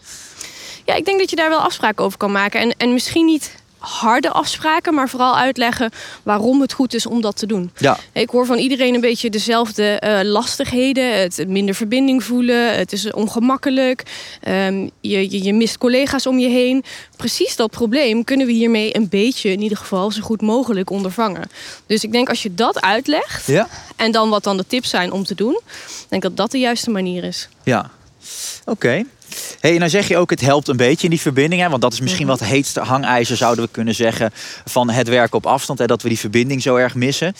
Ja, 0.84 0.94
ik 0.94 1.04
denk 1.04 1.18
dat 1.18 1.30
je 1.30 1.36
daar 1.36 1.48
wel 1.48 1.60
afspraken 1.60 2.04
over 2.04 2.18
kan 2.18 2.32
maken. 2.32 2.60
En, 2.60 2.74
en 2.76 2.92
misschien 2.92 3.24
niet 3.26 3.54
harde 3.78 4.30
afspraken, 4.30 4.94
maar 4.94 5.08
vooral 5.08 5.36
uitleggen 5.36 5.90
waarom 6.22 6.60
het 6.60 6.72
goed 6.72 6.94
is 6.94 7.06
om 7.06 7.20
dat 7.20 7.36
te 7.36 7.46
doen. 7.46 7.70
Ja, 7.76 7.98
Ik 8.12 8.30
hoor 8.30 8.46
van 8.46 8.58
iedereen 8.58 8.94
een 8.94 9.00
beetje 9.00 9.30
dezelfde 9.30 9.84
eh, 9.84 10.20
lastigheden. 10.22 11.20
Het 11.20 11.44
minder 11.48 11.74
verbinding 11.74 12.24
voelen, 12.24 12.76
het 12.76 12.92
is 12.92 13.12
ongemakkelijk. 13.12 14.02
Ehm, 14.42 14.88
je, 15.00 15.30
je, 15.30 15.42
je 15.42 15.52
mist 15.54 15.78
collega's 15.78 16.26
om 16.26 16.38
je 16.38 16.48
heen. 16.48 16.84
Precies 17.16 17.56
dat 17.56 17.70
probleem 17.70 18.24
kunnen 18.24 18.46
we 18.46 18.52
hiermee 18.52 18.96
een 18.96 19.08
beetje, 19.08 19.50
in 19.50 19.62
ieder 19.62 19.78
geval, 19.78 20.10
zo 20.10 20.22
goed 20.22 20.40
mogelijk 20.42 20.90
ondervangen. 20.90 21.50
Dus 21.86 22.04
ik 22.04 22.12
denk 22.12 22.28
als 22.28 22.42
je 22.42 22.54
dat 22.54 22.80
uitlegt 22.80 23.46
ja, 23.46 23.68
en 23.96 24.12
dan 24.12 24.28
wat 24.28 24.44
dan 24.44 24.56
de 24.56 24.66
tips 24.66 24.90
zijn 24.90 25.12
om 25.12 25.24
te 25.24 25.34
doen, 25.34 25.60
denk 26.08 26.22
ik 26.22 26.28
dat 26.28 26.36
dat 26.36 26.50
de 26.50 26.58
juiste 26.58 26.90
manier 26.90 27.24
is. 27.24 27.48
ja. 27.62 27.90
Oké. 28.64 29.04
Hey, 29.60 29.78
nou 29.78 29.90
zeg 29.90 30.08
je 30.08 30.16
ook, 30.16 30.30
het 30.30 30.40
helpt 30.40 30.68
een 30.68 30.76
beetje 30.76 31.04
in 31.04 31.10
die 31.10 31.20
verbinding. 31.20 31.62
Hè? 31.62 31.68
Want 31.68 31.82
dat 31.82 31.92
is 31.92 32.00
misschien 32.00 32.26
Mhm. 32.26 32.30
wat 32.36 32.40
het 32.40 32.54
heetste 32.54 32.80
hangijzer, 32.80 33.36
zouden 33.36 33.64
we 33.64 33.70
kunnen 33.70 33.94
zeggen, 33.94 34.30
van 34.64 34.90
het 34.90 35.08
werken 35.08 35.36
op 35.36 35.46
afstand. 35.46 35.78
Hè? 35.78 35.86
Dat 35.86 36.02
we 36.02 36.08
die 36.08 36.18
verbinding 36.18 36.62
zo 36.62 36.76
erg 36.76 36.94
missen. 36.94 37.34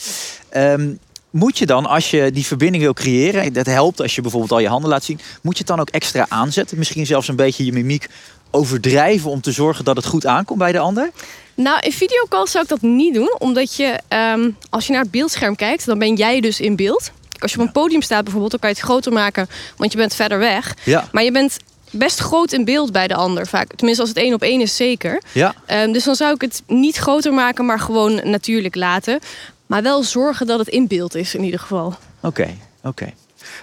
Ehm, 0.49 0.89
moet 1.29 1.57
je 1.57 1.65
dan, 1.65 1.85
als 1.85 2.11
je 2.11 2.31
die 2.31 2.45
verbinding 2.45 2.83
wil 2.83 2.93
creëren, 2.93 3.53
dat 3.53 3.65
helpt 3.65 4.01
als 4.01 4.15
je 4.15 4.21
bijvoorbeeld 4.21 4.51
al 4.51 4.59
je 4.59 4.67
handen 4.67 4.89
laat 4.89 5.03
zien, 5.03 5.19
moet 5.41 5.53
je 5.53 5.59
het 5.59 5.67
dan 5.67 5.79
ook 5.79 5.89
extra 5.89 6.25
aanzetten? 6.29 6.77
Misschien 6.77 7.05
zelfs 7.05 7.27
een 7.27 7.35
beetje 7.35 7.65
je 7.65 7.73
mimiek 7.73 8.07
overdrijven 8.51 9.29
om 9.29 9.41
te 9.41 9.51
zorgen 9.51 9.85
dat 9.85 9.95
het 9.95 10.05
goed 10.05 10.25
aankomt 10.25 10.59
bij 10.59 10.71
de 10.71 10.79
ander? 10.79 11.09
Nou, 11.55 11.79
in 11.79 11.91
videocalls 11.91 12.51
zou 12.51 12.63
ik 12.63 12.69
dat 12.69 12.81
niet 12.81 13.13
doen, 13.13 13.35
omdat 13.39 13.75
je, 13.75 13.99
ehm, 14.07 14.49
als 14.69 14.85
je 14.85 14.91
naar 14.93 15.01
het 15.01 15.11
beeldscherm 15.11 15.55
kijkt, 15.55 15.85
dan 15.85 15.99
ben 15.99 16.15
jij 16.15 16.39
dus 16.39 16.59
in 16.59 16.75
beeld. 16.75 17.11
Als 17.39 17.51
je 17.53 17.59
op 17.59 17.65
een 17.65 17.71
podium 17.71 18.01
staat 18.01 18.21
bijvoorbeeld, 18.23 18.51
dan 18.51 18.59
kan 18.59 18.69
je 18.69 18.75
het 18.75 18.85
groter 18.85 19.11
maken, 19.11 19.47
want 19.77 19.91
je 19.91 19.97
bent 19.97 20.15
verder 20.15 20.39
weg. 20.39 20.75
Ja. 20.83 21.07
Maar 21.11 21.23
je 21.23 21.31
bent 21.31 21.57
best 21.91 22.19
groot 22.19 22.51
in 22.51 22.65
beeld 22.65 22.91
bij 22.91 23.07
de 23.07 23.15
ander 23.15 23.47
vaak. 23.47 23.73
Tenminste, 23.75 24.01
als 24.03 24.09
het 24.13 24.19
één 24.23 24.33
op 24.33 24.41
één 24.41 24.61
is, 24.61 24.75
zeker. 24.75 25.21
Ja, 25.31 25.53
Ehm, 25.65 25.91
dus 25.91 26.03
dan 26.03 26.15
zou 26.15 26.33
ik 26.33 26.41
het 26.41 26.63
niet 26.67 26.95
groter 26.97 27.33
maken, 27.33 27.65
maar 27.65 27.79
gewoon 27.79 28.29
natuurlijk 28.29 28.75
laten. 28.75 29.19
Maar 29.65 29.81
wel 29.83 30.03
zorgen 30.03 30.47
dat 30.47 30.59
het 30.59 30.67
in 30.67 30.87
beeld 30.87 31.15
is 31.15 31.35
in 31.35 31.43
ieder 31.43 31.59
geval. 31.59 31.95
oké, 32.21 32.47
oké. 32.83 33.13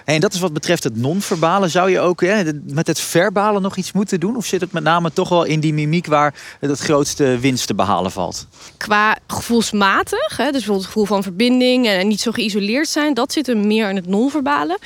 En 0.05 0.19
dat 0.19 0.33
is 0.33 0.39
wat 0.39 0.53
betreft 0.53 0.83
het 0.83 0.95
non-verbale. 0.95 1.67
Zou 1.67 1.89
je 1.89 1.99
ook 1.99 2.21
hè, 2.21 2.43
met 2.63 2.87
het 2.87 2.99
verbale 2.99 3.59
nog 3.59 3.75
iets 3.75 3.91
moeten 3.91 4.19
doen? 4.19 4.35
Of 4.35 4.45
zit 4.45 4.61
het 4.61 4.71
met 4.71 4.83
name 4.83 5.13
toch 5.13 5.29
wel 5.29 5.43
in 5.43 5.59
die 5.59 5.73
mimiek 5.73 6.05
waar 6.05 6.33
het 6.59 6.79
grootste 6.79 7.37
winst 7.39 7.67
te 7.67 7.75
behalen 7.75 8.11
valt? 8.11 8.47
Qua 8.77 9.17
gevoelsmatig, 9.27 10.37
hè, 10.37 10.43
dus 10.43 10.51
bijvoorbeeld 10.51 10.85
het 10.85 10.85
gevoel 10.85 11.05
van 11.05 11.23
verbinding 11.23 11.87
en 11.87 12.07
niet 12.07 12.21
zo 12.21 12.31
geïsoleerd 12.31 12.87
zijn, 12.87 13.13
dat 13.13 13.31
zit 13.31 13.47
er 13.47 13.57
meer 13.57 13.89
in 13.89 13.95
het 13.95 14.07
non-verbale. 14.07 14.79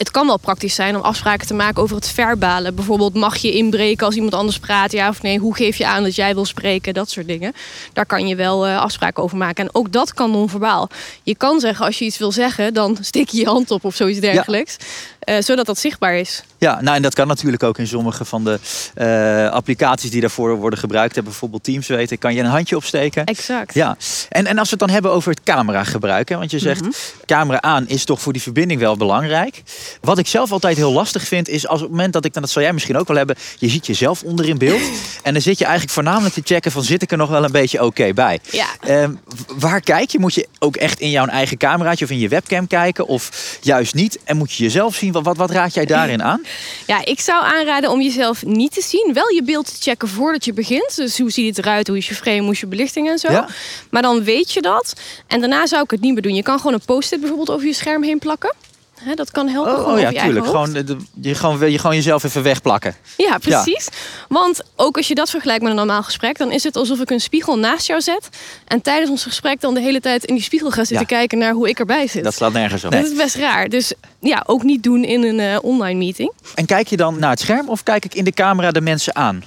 Het 0.00 0.10
kan 0.10 0.26
wel 0.26 0.38
praktisch 0.38 0.74
zijn 0.74 0.96
om 0.96 1.02
afspraken 1.02 1.46
te 1.46 1.54
maken 1.54 1.82
over 1.82 1.96
het 1.96 2.08
verbale. 2.08 2.72
Bijvoorbeeld 2.72 3.14
mag 3.14 3.36
je 3.36 3.52
inbreken 3.52 4.06
als 4.06 4.14
iemand 4.14 4.34
anders 4.34 4.58
praat, 4.58 4.92
ja 4.92 5.08
of 5.08 5.22
nee? 5.22 5.38
Hoe 5.38 5.54
geef 5.54 5.76
je 5.76 5.86
aan 5.86 6.02
dat 6.02 6.14
jij 6.14 6.34
wil 6.34 6.44
spreken? 6.44 6.94
Dat 6.94 7.10
soort 7.10 7.26
dingen. 7.26 7.52
Daar 7.92 8.06
kan 8.06 8.26
je 8.26 8.36
wel 8.36 8.66
eh, 8.66 8.80
afspraken 8.80 9.22
over 9.22 9.36
maken. 9.36 9.64
En 9.64 9.74
ook 9.74 9.92
dat 9.92 10.14
kan 10.14 10.30
non-verbaal. 10.30 10.88
Je 11.22 11.34
kan 11.34 11.60
zeggen 11.60 11.86
als 11.86 11.98
je 11.98 12.04
iets 12.04 12.18
wil 12.18 12.32
zeggen, 12.32 12.74
dan 12.74 12.98
steek 13.10 13.28
je 13.28 13.38
je 13.38 13.46
hand 13.46 13.70
op 13.70 13.84
of 13.84 13.94
zoiets 13.94 14.20
dergelijks 14.20 14.49
dagelijks. 14.50 14.76
Eh, 15.20 15.36
zodat 15.40 15.66
dat 15.66 15.78
zichtbaar 15.78 16.14
is. 16.14 16.42
Ja, 16.58 16.80
nou 16.80 16.96
en 16.96 17.02
dat 17.02 17.14
kan 17.14 17.26
natuurlijk 17.26 17.62
ook 17.62 17.78
in 17.78 17.86
sommige 17.86 18.24
van 18.24 18.44
de 18.44 18.58
eh, 18.94 19.50
applicaties 19.50 20.10
die 20.10 20.20
daarvoor 20.20 20.56
worden 20.56 20.78
gebruikt. 20.78 21.22
Bijvoorbeeld 21.24 21.64
Teams 21.64 21.86
weten, 21.86 22.18
kan 22.18 22.34
je 22.34 22.40
een 22.40 22.46
handje 22.46 22.76
opsteken. 22.76 23.24
Exact. 23.24 23.74
Ja, 23.74 23.96
en, 24.28 24.46
en 24.46 24.58
als 24.58 24.64
we 24.70 24.70
het 24.70 24.78
dan 24.78 24.90
hebben 24.90 25.10
over 25.12 25.30
het 25.30 25.42
cameragebruik. 25.42 26.28
Hè, 26.28 26.36
want 26.36 26.50
je 26.50 26.58
zegt, 26.58 26.80
Mhm. 26.80 26.90
camera 27.26 27.60
aan 27.60 27.88
is 27.88 28.04
toch 28.04 28.20
voor 28.20 28.32
die 28.32 28.42
verbinding 28.42 28.80
wel 28.80 28.96
belangrijk. 28.96 29.62
Wat 30.00 30.18
ik 30.18 30.26
zelf 30.26 30.52
altijd 30.52 30.76
heel 30.76 30.92
lastig 30.92 31.22
vind, 31.24 31.48
is 31.48 31.66
als 31.66 31.78
op 31.80 31.86
het 31.86 31.96
moment 31.96 32.12
dat 32.12 32.24
ik, 32.24 32.34
en 32.34 32.40
dat 32.40 32.50
zal 32.50 32.62
jij 32.62 32.72
misschien 32.72 32.96
ook 32.96 33.08
wel 33.08 33.16
hebben, 33.16 33.36
je 33.58 33.68
ziet 33.68 33.86
jezelf 33.86 34.22
onder 34.22 34.48
in 34.48 34.58
beeld. 34.58 34.80
en 35.22 35.32
dan 35.32 35.42
zit 35.42 35.58
je 35.58 35.64
eigenlijk 35.64 35.94
voornamelijk 35.94 36.34
te 36.34 36.40
checken 36.44 36.72
van, 36.72 36.82
zit 36.82 37.02
ik 37.02 37.10
er 37.10 37.16
nog 37.16 37.28
wel 37.30 37.44
een 37.44 37.52
beetje 37.52 37.84
oké 37.84 38.12
bij? 38.12 38.40
Ja. 38.50 38.66
Ehm, 38.80 39.12
waar 39.58 39.80
kijk 39.80 40.10
je? 40.10 40.18
Moet 40.18 40.34
je 40.34 40.46
ook 40.58 40.76
echt 40.76 41.00
in 41.00 41.10
jouw 41.10 41.26
eigen 41.26 41.56
cameraatje 41.56 42.04
of 42.04 42.10
in 42.10 42.18
je 42.18 42.28
webcam 42.28 42.66
kijken? 42.66 43.06
Of 43.06 43.58
juist 43.60 43.94
niet? 43.94 44.18
En 44.24 44.36
moet 44.36 44.52
je 44.52 44.62
jezelf 44.62 44.94
zien? 44.94 45.09
Wat, 45.12 45.22
wat, 45.22 45.36
wat 45.36 45.50
raad 45.50 45.74
jij 45.74 45.84
daarin 45.84 46.22
aan? 46.22 46.42
Ja, 46.86 47.04
ik 47.04 47.20
zou 47.20 47.44
aanraden 47.44 47.90
om 47.90 48.00
jezelf 48.00 48.44
niet 48.44 48.72
te 48.72 48.82
zien. 48.82 49.10
Wel 49.14 49.30
je 49.34 49.42
beeld 49.42 49.66
te 49.66 49.90
checken 49.90 50.08
voordat 50.08 50.44
je 50.44 50.52
begint. 50.52 50.96
Dus 50.96 51.18
hoe 51.18 51.30
ziet 51.30 51.56
het 51.56 51.66
eruit? 51.66 51.86
Hoe 51.86 51.96
is 51.96 52.08
je 52.08 52.14
frame? 52.14 52.40
Hoe 52.40 52.52
is 52.52 52.60
je 52.60 52.66
belichting 52.66 53.08
en 53.08 53.18
zo? 53.18 53.32
Ja. 53.32 53.48
Maar 53.90 54.02
dan 54.02 54.24
weet 54.24 54.52
je 54.52 54.62
dat. 54.62 55.00
En 55.26 55.40
daarna 55.40 55.66
zou 55.66 55.82
ik 55.82 55.90
het 55.90 56.00
niet 56.00 56.12
meer 56.12 56.22
doen. 56.22 56.34
Je 56.34 56.42
kan 56.42 56.56
gewoon 56.56 56.72
een 56.72 56.84
post-it 56.84 57.20
bijvoorbeeld 57.20 57.50
over 57.50 57.66
je 57.66 57.74
scherm 57.74 58.02
heen 58.02 58.18
plakken. 58.18 58.54
Hè, 59.04 59.14
dat 59.14 59.30
kan 59.30 59.48
helpen. 59.48 59.72
Oh, 59.72 59.78
gewoon 59.78 59.94
oh 59.94 60.00
ja, 60.00 60.22
tuurlijk. 60.22 60.46
Gewoon, 60.46 60.72
de- 60.72 60.84
de- 60.84 60.96
je, 61.20 61.34
gewoon, 61.34 61.70
je 61.70 61.78
gewoon 61.78 61.96
jezelf 61.96 62.22
even 62.24 62.42
wegplakken. 62.42 62.94
Ja, 63.16 63.38
precies. 63.38 63.88
Want 64.28 64.60
ook 64.76 64.96
als 64.96 65.08
je 65.08 65.14
dat 65.14 65.30
vergelijkt 65.30 65.62
met 65.62 65.70
een 65.70 65.76
normaal 65.76 66.02
gesprek, 66.02 66.38
dan 66.38 66.50
is 66.52 66.62
het 66.62 66.76
alsof 66.76 67.00
ik 67.00 67.10
een 67.10 67.20
spiegel 67.20 67.58
naast 67.58 67.86
jou 67.86 68.00
zet. 68.00 68.28
En 68.66 68.82
tijdens 68.82 69.10
ons 69.10 69.22
gesprek 69.22 69.60
dan 69.60 69.74
de 69.74 69.80
hele 69.80 70.00
tijd 70.00 70.24
in 70.24 70.34
die 70.34 70.42
spiegel 70.44 70.70
ga 70.70 70.84
zitten 70.84 71.06
Ja. 71.08 71.16
kijken 71.16 71.38
naar 71.38 71.52
hoe 71.52 71.68
ik 71.68 71.78
erbij 71.78 72.06
zit. 72.06 72.24
Dat 72.24 72.34
slaat 72.34 72.52
nergens 72.52 72.84
op. 72.84 72.90
Dat 72.92 73.04
is 73.04 73.14
best 73.14 73.34
raar. 73.34 73.68
Dus 73.68 73.92
ja, 74.20 74.42
ook 74.46 74.62
niet 74.62 74.82
doen 74.82 75.04
in 75.04 75.22
een 75.22 75.40
eh, 75.40 75.58
online 75.62 75.98
meeting. 75.98 76.32
En 76.54 76.66
kijk 76.66 76.86
je 76.88 76.96
dan 76.96 77.18
naar 77.18 77.30
het 77.30 77.40
scherm 77.40 77.68
of 77.68 77.82
kijk 77.82 78.04
ik 78.04 78.14
in 78.14 78.24
de 78.24 78.32
camera 78.32 78.70
de 78.70 78.80
mensen 78.80 79.16
aan? 79.16 79.42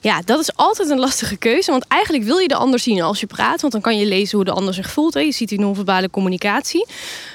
Ja, 0.00 0.20
dat 0.24 0.40
is 0.40 0.54
altijd 0.56 0.90
een 0.90 0.98
lastige 0.98 1.36
keuze. 1.36 1.70
Want 1.70 1.84
eigenlijk 1.88 2.24
wil 2.24 2.38
je 2.38 2.48
de 2.48 2.54
ander 2.54 2.78
zien 2.78 3.02
als 3.02 3.20
je 3.20 3.26
praat. 3.26 3.60
Want 3.60 3.72
dan 3.72 3.82
kan 3.82 3.98
je 3.98 4.06
lezen 4.06 4.36
hoe 4.36 4.44
de 4.44 4.52
ander 4.52 4.74
zich 4.74 4.90
voelt. 4.90 5.14
Hè. 5.14 5.20
Je 5.20 5.32
ziet 5.32 5.48
die 5.48 5.60
non-verbale 5.60 6.10
communicatie. 6.10 6.86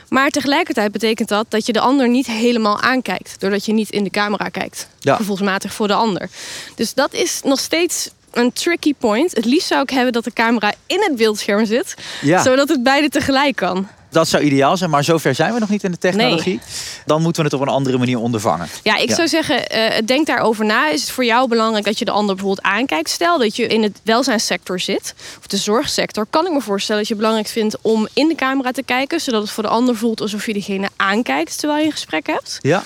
Maar 0.10 0.30
tegelijkertijd 0.30 0.92
betekent 0.92 1.30
dat 1.30 1.46
dat 1.50 1.66
je 1.66 1.74
de 1.74 1.80
ander 1.80 2.10
niet 2.10 2.28
helemaal 2.28 2.82
aankijkt. 2.82 3.36
Doordat 3.40 3.66
je 3.66 3.74
niet 3.74 3.90
in 3.90 4.04
de 4.04 4.10
camera 4.10 4.50
kijkt. 4.50 4.88
Ja. 5.00 5.16
Gevoelsmatig 5.16 5.74
voor 5.74 5.88
de 5.88 5.94
ander. 5.94 6.30
Dus 6.76 6.94
dat 6.94 7.14
is 7.14 7.40
nog 7.44 7.60
steeds 7.60 8.10
een 8.32 8.54
tricky 8.54 8.94
point. 8.94 9.36
Het 9.36 9.46
liefst 9.46 9.68
zou 9.68 9.82
ik 9.82 9.90
hebben 9.90 10.14
dat 10.14 10.24
de 10.24 10.34
camera 10.34 10.74
in 10.86 11.02
het 11.02 11.16
beeldscherm 11.16 11.66
zit, 11.66 11.96
Ja. 12.22 12.44
zodat 12.44 12.70
het 12.70 12.84
beide 12.84 13.10
tegelijk 13.10 13.56
kan. 13.56 13.88
Dat 14.10 14.28
zou 14.28 14.44
ideaal 14.44 14.78
zijn, 14.78 14.90
maar 14.90 15.04
zover 15.04 15.36
zijn 15.36 15.54
we 15.54 15.60
nog 15.60 15.70
niet 15.70 15.84
in 15.84 15.92
de 15.92 15.98
technologie. 15.98 16.60
Dan 17.06 17.22
moeten 17.22 17.42
we 17.44 17.50
het 17.50 17.60
op 17.60 17.68
een 17.68 17.74
andere 17.74 17.98
manier 17.98 18.20
ondervangen. 18.20 18.68
Ja, 18.84 18.98
ik 18.98 19.10
Ja. 19.10 19.16
zou 19.16 19.28
zeggen, 19.28 19.68
eh, 19.70 20.06
denk 20.06 20.28
daarover 20.28 20.66
na. 20.66 20.90
Is 20.90 21.02
het 21.02 21.12
voor 21.12 21.26
jou 21.26 21.48
belangrijk 21.48 21.86
dat 21.86 22.00
je 22.00 22.06
de 22.06 22.12
ander 22.12 22.36
bijvoorbeeld 22.36 22.66
aankijkt? 22.68 23.10
Stel 23.10 23.38
dat 23.38 23.56
je 23.56 23.68
in 23.68 23.84
het 23.84 24.00
welzijnssector 24.04 24.80
zit, 24.80 25.14
of 25.40 25.48
de 25.48 25.58
zorgsector, 25.58 26.26
kan 26.30 26.46
ik 26.46 26.52
me 26.52 26.62
voorstellen 26.62 27.00
dat 27.02 27.08
je 27.10 27.14
het 27.14 27.24
belangrijk 27.24 27.54
vindt 27.54 27.78
om 27.82 28.08
in 28.14 28.28
de 28.28 28.36
camera 28.36 28.72
te 28.72 28.84
kijken, 28.84 29.20
zodat 29.20 29.42
het 29.42 29.52
voor 29.52 29.64
de 29.64 29.70
ander 29.70 29.96
voelt 29.96 30.22
alsof 30.22 30.46
je 30.46 30.54
diegene 30.54 30.90
aankijkt 30.96 31.60
terwijl 31.60 31.80
je 31.80 31.86
een 31.86 31.92
gesprek 31.92 32.28
hebt. 32.28 32.58
Ja, 32.62 32.84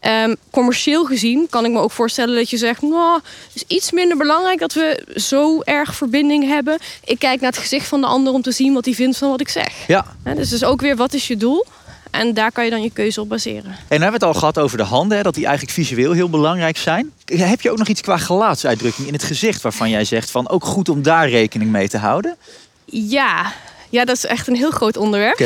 Ehm, 0.00 0.34
commercieel 0.50 1.04
gezien 1.04 1.46
kan 1.50 1.64
ik 1.64 1.70
me 1.70 1.80
ook 1.80 1.90
voorstellen 1.90 2.34
dat 2.34 2.50
je 2.50 2.56
zegt, 2.56 2.82
nou, 2.82 3.20
het 3.52 3.54
is 3.54 3.76
iets 3.76 3.92
minder 3.92 4.16
belangrijk 4.16 4.58
dat 4.58 4.72
we 4.72 5.06
zo 5.14 5.60
erg 5.60 5.94
verbinding 5.94 6.44
hebben. 6.44 6.78
Ik 7.04 7.18
kijk 7.18 7.40
naar 7.40 7.50
het 7.50 7.60
gezicht 7.60 7.86
van 7.86 8.00
de 8.00 8.06
ander 8.06 8.32
om 8.32 8.42
te 8.42 8.52
zien 8.52 8.72
wat 8.74 8.84
hij 8.84 8.94
vindt 8.94 9.18
van 9.18 9.30
wat 9.30 9.40
ik 9.40 9.48
zeg. 9.48 9.86
ja. 9.86 10.06
Hè, 10.22 10.34
dus 10.34 10.48
dus 10.48 10.64
ook 10.64 10.80
weer, 10.80 10.96
wat 10.96 11.12
is 11.14 11.26
je 11.26 11.36
doel? 11.36 11.66
En 12.10 12.34
daar 12.34 12.52
kan 12.52 12.64
je 12.64 12.70
dan 12.70 12.82
je 12.82 12.90
keuze 12.90 13.20
op 13.20 13.28
baseren. 13.28 13.64
En 13.64 13.76
hebben 13.88 14.08
we 14.08 14.12
het 14.14 14.22
al 14.22 14.34
gehad 14.34 14.58
over 14.58 14.76
de 14.76 14.84
handen, 14.84 15.16
hè, 15.16 15.22
dat 15.22 15.34
die 15.34 15.46
eigenlijk 15.46 15.74
visueel 15.74 16.12
heel 16.12 16.30
belangrijk 16.30 16.76
zijn. 16.76 17.12
Heb 17.24 17.60
je 17.60 17.70
ook 17.70 17.78
nog 17.78 17.88
iets 17.88 18.00
qua 18.00 18.16
gelaatsuitdrukking 18.16 19.06
in 19.06 19.12
het 19.12 19.22
gezicht 19.22 19.62
waarvan 19.62 19.90
jij 19.90 20.04
zegt 20.04 20.30
van 20.30 20.48
ook 20.48 20.64
goed 20.64 20.88
om 20.88 21.02
daar 21.02 21.28
rekening 21.28 21.70
mee 21.70 21.88
te 21.88 21.98
houden? 21.98 22.36
Ja, 22.84 23.52
ja, 23.90 24.04
dat 24.04 24.16
is 24.16 24.26
echt 24.26 24.48
een 24.48 24.56
heel 24.56 24.70
groot 24.70 24.96
onderwerp. 24.96 25.38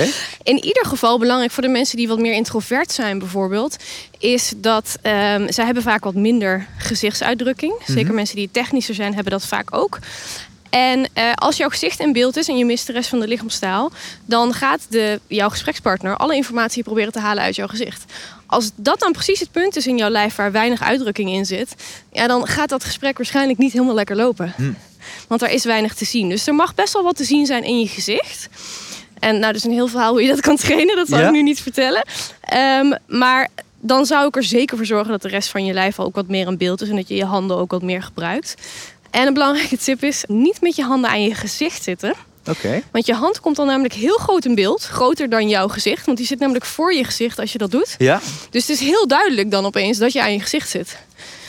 In 0.43 0.65
ieder 0.65 0.87
geval 0.87 1.19
belangrijk 1.19 1.51
voor 1.51 1.63
de 1.63 1.69
mensen 1.69 1.97
die 1.97 2.09
wat 2.09 2.19
meer 2.19 2.33
introvert 2.33 2.93
zijn 2.93 3.19
bijvoorbeeld... 3.19 3.77
is 4.19 4.53
dat 4.57 4.99
ehm, 5.03 5.53
zij 5.53 5.65
hebben 5.65 5.83
vaak 5.83 6.05
wat 6.05 6.15
minder 6.15 6.67
gezichtsuitdrukking. 6.79 7.75
Zeker 7.87 8.15
mensen 8.15 8.37
die 8.37 8.49
technischer 8.53 8.95
zijn 8.95 9.15
hebben 9.15 9.33
dat 9.33 9.47
vaak 9.47 9.75
ook. 9.77 9.99
En 10.71 11.09
eh, 11.13 11.33
als 11.35 11.57
jouw 11.57 11.69
gezicht 11.69 12.01
in 12.01 12.13
beeld 12.13 12.37
is 12.37 12.49
en 12.49 12.57
je 12.57 12.65
mist 12.65 12.87
de 12.87 12.93
rest 12.93 13.09
van 13.09 13.21
de 13.21 13.29
lichaamstaal... 13.29 13.93
dan 14.25 14.55
gaat 14.55 14.87
de, 14.89 15.21
jouw 15.27 15.49
gesprekspartner 15.49 16.17
alle 16.17 16.35
informatie 16.35 16.83
proberen 16.83 17.13
te 17.13 17.19
halen 17.19 17.43
uit 17.43 17.57
jouw 17.57 17.67
gezicht. 17.67 18.05
Als 18.47 18.71
dat 18.77 19.01
dan 19.01 19.13
precies 19.13 19.41
het 19.41 19.51
punt 19.51 19.77
is 19.77 19.87
in 19.87 19.97
jouw 19.97 20.09
lijf 20.09 20.35
waar 20.37 20.53
weinig 20.53 20.83
uitdrukking 20.83 21.31
in 21.31 21.47
zit... 21.47 21.75
Ja, 22.13 22.27
dan 22.27 22.47
gaat 22.47 22.69
dat 22.69 22.85
gesprek 22.85 23.17
waarschijnlijk 23.17 23.59
niet 23.59 23.73
helemaal 23.73 23.95
lekker 23.95 24.17
lopen. 24.17 24.55
Want 25.29 25.43
er 25.43 25.51
is 25.51 25.65
weinig 25.65 25.95
te 25.95 26.05
zien. 26.05 26.29
Dus 26.29 26.47
er 26.47 26.55
mag 26.55 26.75
best 26.75 26.93
wel 26.93 27.03
wat 27.03 27.17
te 27.17 27.25
zien 27.25 27.47
zijn 27.47 27.65
in 27.65 27.81
je 27.81 27.89
gezicht. 27.89 28.49
En 29.19 29.39
nou, 29.39 29.55
is 29.55 29.65
een 29.65 29.73
heel 29.73 29.87
verhaal 29.89 30.11
hoe 30.11 30.23
je 30.23 30.29
dat 30.29 30.41
kan 30.41 30.57
trainen. 30.57 30.97
Dat 30.97 31.09
zal 31.09 31.19
Ja. 31.19 31.27
ik 31.27 31.33
nu 31.33 31.43
niet 31.43 31.61
vertellen. 31.61 32.03
Ehm, 32.41 32.93
maar 33.07 33.49
dan 33.81 34.07
zou 34.07 34.27
ik 34.29 34.37
er 34.37 34.45
zeker 34.45 34.77
voor 34.77 34.87
zorgen 34.87 35.11
dat 35.11 35.23
de 35.23 35.29
rest 35.29 35.49
van 35.49 35.65
je 35.65 35.73
lijf 35.73 35.99
ook 36.01 36.15
wat 36.15 36.29
meer 36.29 36.47
in 36.47 36.57
beeld 36.57 36.83
is. 36.83 36.89
En 36.89 36.97
dat 36.97 37.09
je 37.09 37.15
je 37.15 37.25
handen 37.25 37.57
ook 37.57 37.71
wat 37.71 37.83
meer 37.83 38.03
gebruikt. 38.03 38.55
En 39.11 39.27
een 39.27 39.35
belangrijke 39.35 39.77
tip 39.79 40.03
is 40.05 40.25
niet 40.29 40.61
met 40.61 40.77
je 40.77 40.83
handen 40.83 41.11
aan 41.11 41.23
je 41.23 41.35
gezicht 41.35 41.83
zitten. 41.83 42.15
Oké. 42.47 42.83
Want 42.93 43.07
je 43.07 43.15
hand 43.15 43.41
komt 43.41 43.57
dan 43.57 43.67
namelijk 43.67 43.95
heel 43.95 44.17
groot 44.17 44.45
in 44.45 44.55
beeld. 44.55 44.85
Groter 44.85 45.29
dan 45.29 45.49
jouw 45.49 45.69
gezicht. 45.69 46.07
Want 46.07 46.19
die 46.19 46.27
zit 46.27 46.39
namelijk 46.39 46.65
voor 46.65 46.95
je 46.95 47.05
gezicht 47.05 47.39
als 47.39 47.53
je 47.53 47.59
dat 47.59 47.71
doet. 47.71 47.95
Ja, 47.99 48.21
Dus 48.51 48.67
het 48.67 48.81
is 48.81 48.87
heel 48.87 49.07
duidelijk 49.07 49.51
dan 49.51 49.65
opeens 49.67 49.99
dat 49.99 50.13
je 50.13 50.23
aan 50.23 50.33
je 50.33 50.41
gezicht 50.41 50.69
zit. 50.71 50.97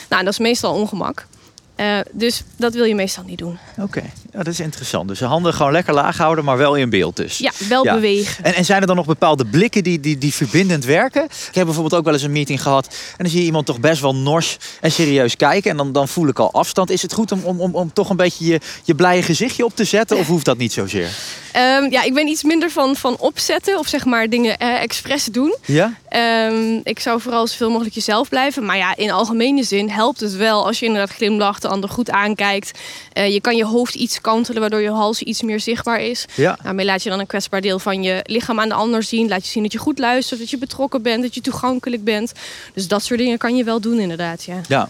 Nou, 0.08 0.24
dat 0.24 0.32
is 0.32 0.38
meestal 0.38 0.74
ongemak. 0.74 1.26
Eh, 1.74 1.98
dus 2.12 2.42
dat 2.56 2.74
wil 2.74 2.84
je 2.84 2.94
meestal 2.94 3.24
niet 3.24 3.38
doen. 3.38 3.58
oké. 3.78 4.02
Ja, 4.34 4.42
dat 4.42 4.52
is 4.52 4.60
interessant. 4.60 5.08
Dus 5.08 5.18
de 5.18 5.24
handen 5.24 5.54
gewoon 5.54 5.72
lekker 5.72 5.94
laag 5.94 6.16
houden, 6.16 6.44
maar 6.44 6.56
wel 6.56 6.74
in 6.74 6.90
beeld 6.90 7.16
dus. 7.16 7.38
Ja, 7.38 7.50
wel 7.68 7.84
Ja. 7.84 7.94
bewegen. 7.94 8.44
En, 8.44 8.54
en 8.54 8.64
zijn 8.64 8.80
er 8.80 8.86
dan 8.86 8.96
nog 8.96 9.06
bepaalde 9.06 9.44
blikken 9.46 9.82
die, 9.84 10.00
die, 10.00 10.18
die 10.18 10.34
verbindend 10.34 10.84
werken? 10.84 11.24
Ik 11.24 11.54
heb 11.54 11.64
bijvoorbeeld 11.64 11.94
ook 11.94 12.04
wel 12.04 12.12
eens 12.12 12.22
een 12.22 12.32
meeting 12.32 12.62
gehad. 12.62 12.86
En 12.86 12.94
dan 13.16 13.28
zie 13.28 13.38
je 13.40 13.46
iemand 13.46 13.66
toch 13.66 13.80
best 13.80 14.00
wel 14.00 14.14
nors 14.14 14.56
en 14.80 14.92
serieus 14.92 15.36
kijken. 15.36 15.70
En 15.70 15.76
dan, 15.76 15.92
dan 15.92 16.08
voel 16.08 16.28
ik 16.28 16.38
al 16.38 16.52
afstand. 16.52 16.90
Is 16.90 17.02
het 17.02 17.12
goed 17.12 17.32
om, 17.32 17.40
om, 17.44 17.60
om, 17.60 17.74
om 17.74 17.92
toch 17.92 18.10
een 18.10 18.16
beetje 18.16 18.44
je, 18.46 18.60
je 18.84 18.94
blije 18.94 19.22
gezichtje 19.22 19.64
op 19.64 19.76
te 19.76 19.84
zetten? 19.84 20.16
Of 20.18 20.26
hoeft 20.26 20.44
dat 20.44 20.56
niet 20.58 20.72
zozeer? 20.72 21.08
Ehm, 21.52 21.90
ja, 21.90 22.02
ik 22.02 22.14
ben 22.14 22.26
iets 22.26 22.42
minder 22.42 22.70
van, 22.70 22.96
van 22.96 23.16
opzetten 23.18 23.78
of 23.78 23.86
zeg 23.86 24.04
maar 24.04 24.28
dingen 24.28 24.58
eh, 24.58 24.82
expres 24.82 25.24
doen. 25.24 25.56
Ja? 25.64 25.94
Ehm, 26.08 26.80
ik 26.82 26.98
zou 27.00 27.20
vooral 27.20 27.46
zoveel 27.46 27.70
mogelijk 27.70 27.94
jezelf 27.94 28.28
blijven. 28.28 28.64
Maar 28.64 28.76
ja, 28.76 28.96
in 28.96 29.10
algemene 29.10 29.62
zin 29.62 29.90
helpt 29.90 30.20
het 30.20 30.36
wel 30.36 30.66
als 30.66 30.78
je 30.78 30.86
inderdaad 30.86 31.16
glimlacht, 31.16 31.62
de 31.62 31.68
ander 31.68 31.90
goed 31.90 32.10
aankijkt. 32.10 32.78
Eh, 33.12 33.32
je 33.32 33.40
kan 33.40 33.56
je 33.56 33.64
hoofd 33.64 33.94
iets 33.94 34.20
kantelen, 34.24 34.60
waardoor 34.60 34.80
je 34.80 34.90
hals 34.90 35.22
iets 35.22 35.42
meer 35.42 35.60
zichtbaar 35.60 36.00
is. 36.00 36.24
Ja. 36.34 36.58
Daarmee 36.62 36.86
laat 36.86 37.02
je 37.02 37.10
dan 37.10 37.18
een 37.18 37.26
kwetsbaar 37.26 37.60
deel 37.60 37.78
van 37.78 38.02
je 38.02 38.20
lichaam 38.22 38.60
aan 38.60 38.68
de 38.68 38.74
ander 38.74 39.02
zien. 39.02 39.28
Laat 39.28 39.44
je 39.44 39.50
zien 39.50 39.62
dat 39.62 39.72
je 39.72 39.78
goed 39.78 39.98
luistert, 39.98 40.40
dat 40.40 40.50
je 40.50 40.58
betrokken 40.58 41.02
bent, 41.02 41.22
dat 41.22 41.34
je 41.34 41.40
toegankelijk 41.40 42.04
bent. 42.04 42.32
Dus 42.74 42.88
dat 42.88 43.02
soort 43.02 43.18
dingen 43.18 43.38
kan 43.38 43.56
je 43.56 43.64
wel 43.64 43.80
doen 43.80 43.98
inderdaad, 43.98 44.44
ja. 44.44 44.60
Ja. 44.68 44.88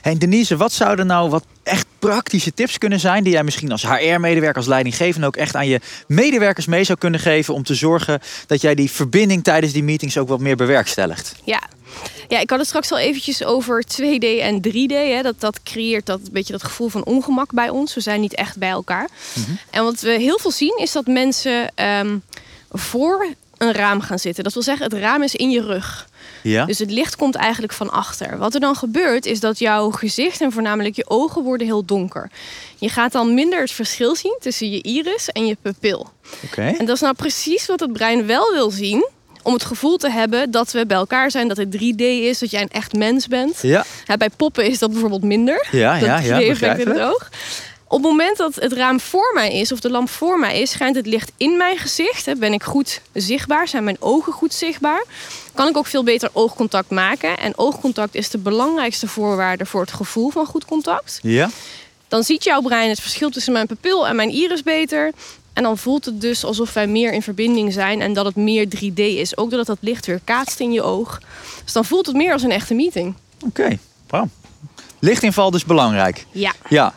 Hey 0.00 0.18
Denise, 0.18 0.56
wat 0.56 0.72
zouden 0.72 1.06
nou 1.06 1.30
wat 1.30 1.44
echt 1.62 1.86
praktische 1.98 2.54
tips 2.54 2.78
kunnen 2.78 3.00
zijn... 3.00 3.24
die 3.24 3.32
jij 3.32 3.44
misschien 3.44 3.72
als 3.72 3.82
HR-medewerker, 3.82 4.56
als 4.56 4.66
leidinggevende... 4.66 5.26
ook 5.26 5.36
echt 5.36 5.56
aan 5.56 5.68
je 5.68 5.80
medewerkers 6.06 6.66
mee 6.66 6.84
zou 6.84 6.98
kunnen 6.98 7.20
geven... 7.20 7.54
om 7.54 7.62
te 7.62 7.74
zorgen 7.74 8.20
dat 8.46 8.60
jij 8.60 8.74
die 8.74 8.90
verbinding 8.90 9.44
tijdens 9.44 9.72
die 9.72 9.82
meetings 9.82 10.18
ook 10.18 10.28
wat 10.28 10.40
meer 10.40 10.56
bewerkstelligt? 10.56 11.34
Ja. 11.44 11.62
Ja, 12.28 12.38
ik 12.38 12.50
had 12.50 12.58
het 12.58 12.68
straks 12.68 12.92
al 12.92 12.98
eventjes 12.98 13.44
over 13.44 13.84
2D 13.84 14.24
en 14.40 14.60
3D. 14.68 14.92
Hè. 14.92 15.22
Dat, 15.22 15.40
dat 15.40 15.62
creëert 15.62 16.06
dat 16.06 16.20
een 16.20 16.32
beetje 16.32 16.52
dat 16.52 16.62
gevoel 16.62 16.88
van 16.88 17.04
ongemak 17.04 17.52
bij 17.52 17.68
ons. 17.68 17.94
We 17.94 18.00
zijn 18.00 18.20
niet 18.20 18.34
echt 18.34 18.56
bij 18.56 18.68
elkaar. 18.68 19.08
En 19.70 19.84
wat 19.84 20.00
we 20.00 20.10
heel 20.10 20.38
veel 20.38 20.50
zien 20.50 20.78
is 20.78 20.92
dat 20.92 21.06
mensen 21.06 21.72
ehm, 21.74 22.18
voor 22.70 23.26
een 23.58 23.72
raam 23.72 24.00
gaan 24.00 24.18
zitten. 24.18 24.44
Dat 24.44 24.52
wil 24.52 24.62
zeggen, 24.62 24.84
het 24.84 24.94
raam 24.94 25.22
is 25.22 25.34
in 25.34 25.50
je 25.50 25.62
rug. 25.62 26.07
Ja? 26.42 26.64
Dus 26.64 26.78
het 26.78 26.90
licht 26.90 27.16
komt 27.16 27.34
eigenlijk 27.34 27.72
van 27.72 27.90
achter. 27.90 28.38
Wat 28.38 28.54
er 28.54 28.60
dan 28.60 28.74
gebeurt 28.74 29.26
is 29.26 29.40
dat 29.40 29.58
jouw 29.58 29.90
gezicht 29.90 30.40
en 30.40 30.52
voornamelijk 30.52 30.96
je 30.96 31.08
ogen 31.08 31.42
worden 31.42 31.66
heel 31.66 31.84
donker. 31.84 32.30
Je 32.78 32.88
gaat 32.88 33.12
dan 33.12 33.34
minder 33.34 33.60
het 33.60 33.72
verschil 33.72 34.16
zien 34.16 34.36
tussen 34.40 34.70
je 34.70 34.82
iris 34.82 35.28
en 35.28 35.46
je 35.46 35.56
pupil. 35.62 36.10
Oké. 36.44 36.74
En 36.78 36.86
dat 36.86 36.94
is 36.94 37.00
nou 37.00 37.14
precies 37.14 37.66
wat 37.66 37.80
het 37.80 37.92
brein 37.92 38.26
wel 38.26 38.52
wil 38.52 38.70
zien. 38.70 39.08
Om 39.42 39.52
het 39.52 39.64
gevoel 39.64 39.96
te 39.96 40.10
hebben 40.10 40.50
dat 40.50 40.72
we 40.72 40.86
bij 40.86 40.96
elkaar 40.96 41.30
zijn, 41.30 41.48
dat 41.48 41.56
het 41.56 41.76
3D 41.76 42.00
is, 42.00 42.38
dat 42.38 42.50
jij 42.50 42.62
een 42.62 42.70
echt 42.70 42.92
mens 42.92 43.26
bent. 43.26 43.58
Ja, 43.62 43.84
Ja, 44.06 44.16
bij 44.16 44.30
poppen 44.36 44.64
is 44.64 44.78
dat 44.78 44.90
bijvoorbeeld 44.90 45.22
minder. 45.22 45.66
ja, 45.70 45.92
dat 45.92 46.02
ja, 46.02 46.18
ja 46.18 46.40
3D-effect 46.40 46.78
in 46.78 46.88
het 46.88 47.00
oog. 47.00 47.28
Op 47.90 48.02
het 48.02 48.10
moment 48.10 48.36
dat 48.36 48.54
het 48.54 48.72
raam 48.72 49.00
voor 49.00 49.30
mij 49.34 49.54
is, 49.54 49.72
of 49.72 49.80
de 49.80 49.90
lamp 49.90 50.10
voor 50.10 50.38
mij 50.38 50.60
is, 50.60 50.70
schijnt 50.70 50.96
het 50.96 51.06
licht 51.06 51.32
in 51.36 51.56
mijn 51.56 51.78
gezicht. 51.78 52.26
Hè, 52.26 52.34
ben 52.34 52.52
ik 52.52 52.62
goed 52.62 53.00
zichtbaar, 53.12 53.68
zijn 53.68 53.84
mijn 53.84 53.96
ogen 54.00 54.32
goed 54.32 54.54
zichtbaar. 54.54 55.04
Kan 55.58 55.68
ik 55.68 55.76
ook 55.76 55.86
veel 55.86 56.04
beter 56.04 56.30
oogcontact 56.32 56.90
maken. 56.90 57.38
En 57.38 57.58
oogcontact 57.58 58.14
is 58.14 58.30
de 58.30 58.38
belangrijkste 58.38 59.08
voorwaarde 59.08 59.66
voor 59.66 59.80
het 59.80 59.92
gevoel 59.92 60.30
van 60.30 60.46
goed 60.46 60.64
contact. 60.64 61.18
Ja, 61.22 61.50
Dan 62.08 62.22
ziet 62.22 62.44
jouw 62.44 62.60
brein 62.60 62.88
het 62.88 63.00
verschil 63.00 63.30
tussen 63.30 63.52
mijn 63.52 63.66
pupil 63.66 64.06
en 64.08 64.16
mijn 64.16 64.30
iris 64.30 64.62
beter. 64.62 65.12
En 65.52 65.62
dan 65.62 65.78
voelt 65.78 66.04
het 66.04 66.20
dus 66.20 66.44
alsof 66.44 66.72
wij 66.72 66.86
meer 66.86 67.12
in 67.12 67.22
verbinding 67.22 67.72
zijn 67.72 68.00
en 68.00 68.12
dat 68.12 68.24
het 68.24 68.36
meer 68.36 68.66
3D 68.76 68.94
is. 68.94 69.36
Ook 69.36 69.48
doordat 69.48 69.66
dat 69.66 69.78
licht 69.80 70.06
weer 70.06 70.20
kaatst 70.24 70.60
in 70.60 70.72
je 70.72 70.82
oog. 70.82 71.20
Dus 71.64 71.72
dan 71.72 71.84
voelt 71.84 72.06
het 72.06 72.16
meer 72.16 72.32
als 72.32 72.42
een 72.42 72.50
echte 72.52 72.74
meeting. 72.74 73.14
oké. 73.46 73.78
Wauw. 74.08 74.28
Lichtinval 74.98 75.50
dus 75.50 75.64
belangrijk. 75.64 76.26
Ja, 76.30 76.52
Ja. 76.68 76.94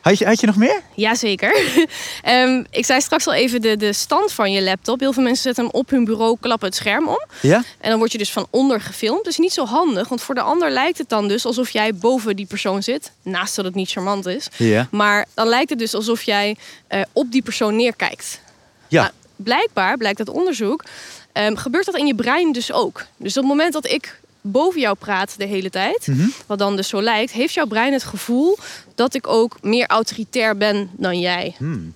Had 0.00 0.18
je, 0.18 0.26
had 0.26 0.40
je 0.40 0.46
nog 0.46 0.56
meer? 0.56 0.80
jazeker. 0.94 1.60
Ehm 2.22 2.62
ik 2.70 2.84
zei 2.84 3.00
straks 3.00 3.26
al 3.26 3.32
even 3.32 3.60
de, 3.60 3.76
de 3.76 3.92
stand 3.92 4.32
van 4.32 4.52
je 4.52 4.62
laptop. 4.62 5.00
Heel 5.00 5.12
veel 5.12 5.22
mensen 5.22 5.42
zetten 5.42 5.64
hem 5.64 5.72
op 5.72 5.90
hun 5.90 6.04
bureau, 6.04 6.36
klappen 6.40 6.68
het 6.68 6.76
scherm 6.76 7.08
om. 7.08 7.24
Ja? 7.42 7.64
En 7.78 7.90
dan 7.90 7.98
word 7.98 8.12
je 8.12 8.18
dus 8.18 8.32
van 8.32 8.46
onder 8.50 8.80
gefilmd. 8.80 9.24
Dat 9.24 9.32
is 9.32 9.38
niet 9.38 9.52
zo 9.52 9.64
handig, 9.64 10.08
want 10.08 10.22
voor 10.22 10.34
de 10.34 10.40
ander 10.40 10.70
lijkt 10.70 10.98
het 10.98 11.08
dan 11.08 11.28
dus 11.28 11.44
alsof 11.46 11.70
jij 11.70 11.94
boven 11.94 12.36
die 12.36 12.46
persoon 12.46 12.82
zit. 12.82 13.12
Naast 13.22 13.56
dat 13.56 13.64
het 13.64 13.74
niet 13.74 13.90
charmant 13.90 14.26
is. 14.26 14.48
Ja. 14.56 14.88
Maar 14.90 15.26
dan 15.34 15.48
lijkt 15.48 15.70
het 15.70 15.78
dus 15.78 15.94
alsof 15.94 16.22
jij 16.22 16.56
eh, 16.86 17.00
op 17.12 17.32
die 17.32 17.42
persoon 17.42 17.76
neerkijkt. 17.76 18.40
Ja. 18.88 19.00
Nou, 19.00 19.12
blijkbaar, 19.36 19.96
blijkt 19.96 20.18
uit 20.18 20.28
onderzoek, 20.28 20.84
ehm, 21.32 21.56
gebeurt 21.56 21.86
dat 21.86 21.96
in 21.96 22.06
je 22.06 22.14
brein 22.14 22.52
dus 22.52 22.72
ook. 22.72 23.04
Dus 23.16 23.36
op 23.36 23.42
het 23.42 23.52
moment 23.52 23.72
dat 23.72 23.86
ik 23.86 24.20
boven 24.40 24.80
jou 24.80 24.96
praat 24.98 25.34
de 25.38 25.44
hele 25.46 25.70
tijd, 25.70 26.06
Mhm. 26.06 26.28
wat 26.46 26.58
dan 26.58 26.76
dus 26.76 26.88
zo 26.88 27.02
lijkt, 27.02 27.32
heeft 27.32 27.54
jouw 27.54 27.66
brein 27.66 27.92
het 27.92 28.04
gevoel 28.04 28.58
dat 28.94 29.14
ik 29.14 29.26
ook 29.28 29.56
meer 29.62 29.86
autoritair 29.86 30.56
ben 30.56 30.90
dan 30.92 31.18
jij. 31.20 31.54
Hmm. 31.58 31.94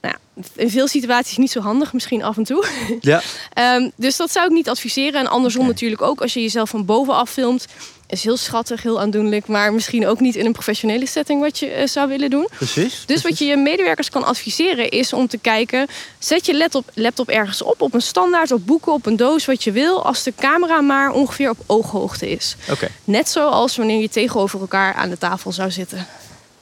Nou, 0.00 0.14
in 0.56 0.70
veel 0.70 0.86
situaties 0.88 1.36
niet 1.36 1.50
zo 1.50 1.60
handig, 1.60 1.92
misschien 1.92 2.22
af 2.22 2.36
en 2.36 2.44
toe. 2.44 2.66
Ja. 3.00 3.22
Ehm, 3.52 3.90
dus 3.96 4.16
dat 4.16 4.30
zou 4.30 4.46
ik 4.46 4.52
niet 4.52 4.68
adviseren. 4.68 5.20
En 5.20 5.26
andersom 5.26 5.66
natuurlijk 5.66 6.02
ook, 6.02 6.20
als 6.20 6.34
je 6.34 6.40
jezelf 6.42 6.70
van 6.70 6.84
bovenaf 6.84 7.30
filmt, 7.30 7.66
is 8.12 8.24
heel 8.24 8.36
schattig, 8.36 8.82
heel 8.82 9.00
aandoenlijk, 9.00 9.46
maar 9.46 9.72
misschien 9.72 10.06
ook 10.06 10.20
niet 10.20 10.36
in 10.36 10.46
een 10.46 10.52
professionele 10.52 11.06
setting 11.06 11.40
wat 11.40 11.58
je 11.58 11.66
eh, 11.66 11.86
zou 11.86 12.08
willen 12.08 12.30
doen. 12.30 12.48
Precies. 12.56 13.02
Dus 13.06 13.22
wat 13.22 13.38
je 13.38 13.44
je 13.44 13.56
medewerkers 13.56 14.10
kan 14.10 14.24
adviseren 14.24 14.88
is 14.90 15.12
om 15.12 15.26
te 15.28 15.38
kijken... 15.38 15.86
zet 16.18 16.46
je 16.46 16.56
laptop, 16.56 16.90
laptop 16.94 17.28
ergens 17.28 17.62
op, 17.62 17.80
op 17.80 17.94
een 17.94 18.02
standaard, 18.02 18.52
op 18.52 18.66
boeken, 18.66 18.92
op 18.92 19.06
een 19.06 19.16
doos, 19.16 19.44
wat 19.44 19.64
je 19.64 19.72
wil... 19.72 20.04
als 20.04 20.22
de 20.22 20.32
camera 20.38 20.80
maar 20.80 21.10
ongeveer 21.10 21.50
op 21.50 21.58
ooghoogte 21.66 22.30
is. 22.30 22.56
Oké. 22.70 22.88
Net 23.04 23.28
zoals 23.28 23.76
wanneer 23.76 24.00
je 24.00 24.08
tegenover 24.08 24.60
elkaar 24.60 24.94
aan 24.94 25.10
de 25.10 25.18
tafel 25.18 25.52
zou 25.52 25.70
zitten. 25.70 26.06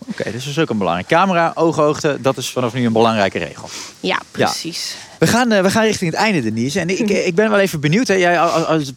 Oké, 0.06 0.24
dus 0.24 0.44
dat 0.44 0.52
is 0.52 0.58
ook 0.58 0.70
een 0.70 0.78
belangrijk. 0.78 1.08
Camera, 1.08 1.52
ooghoogte, 1.54 2.18
dat 2.20 2.36
is 2.36 2.50
vanaf 2.50 2.74
nu 2.74 2.86
een 2.86 2.92
belangrijke 2.92 3.38
regel. 3.38 3.68
Ja, 4.00 4.20
precies. 4.30 4.96
We 5.18 5.26
gaan, 5.26 5.52
uh, 5.52 5.60
we 5.60 5.70
gaan 5.70 5.84
richting 5.84 6.10
het 6.10 6.20
einde, 6.20 6.42
Denise. 6.42 6.80
En 6.80 6.88
ik, 6.88 7.08
ik 7.10 7.34
ben 7.34 7.50
wel 7.50 7.58
even 7.58 7.80
benieuwd. 7.80 8.08
Hè. 8.08 8.14
Jij 8.14 8.40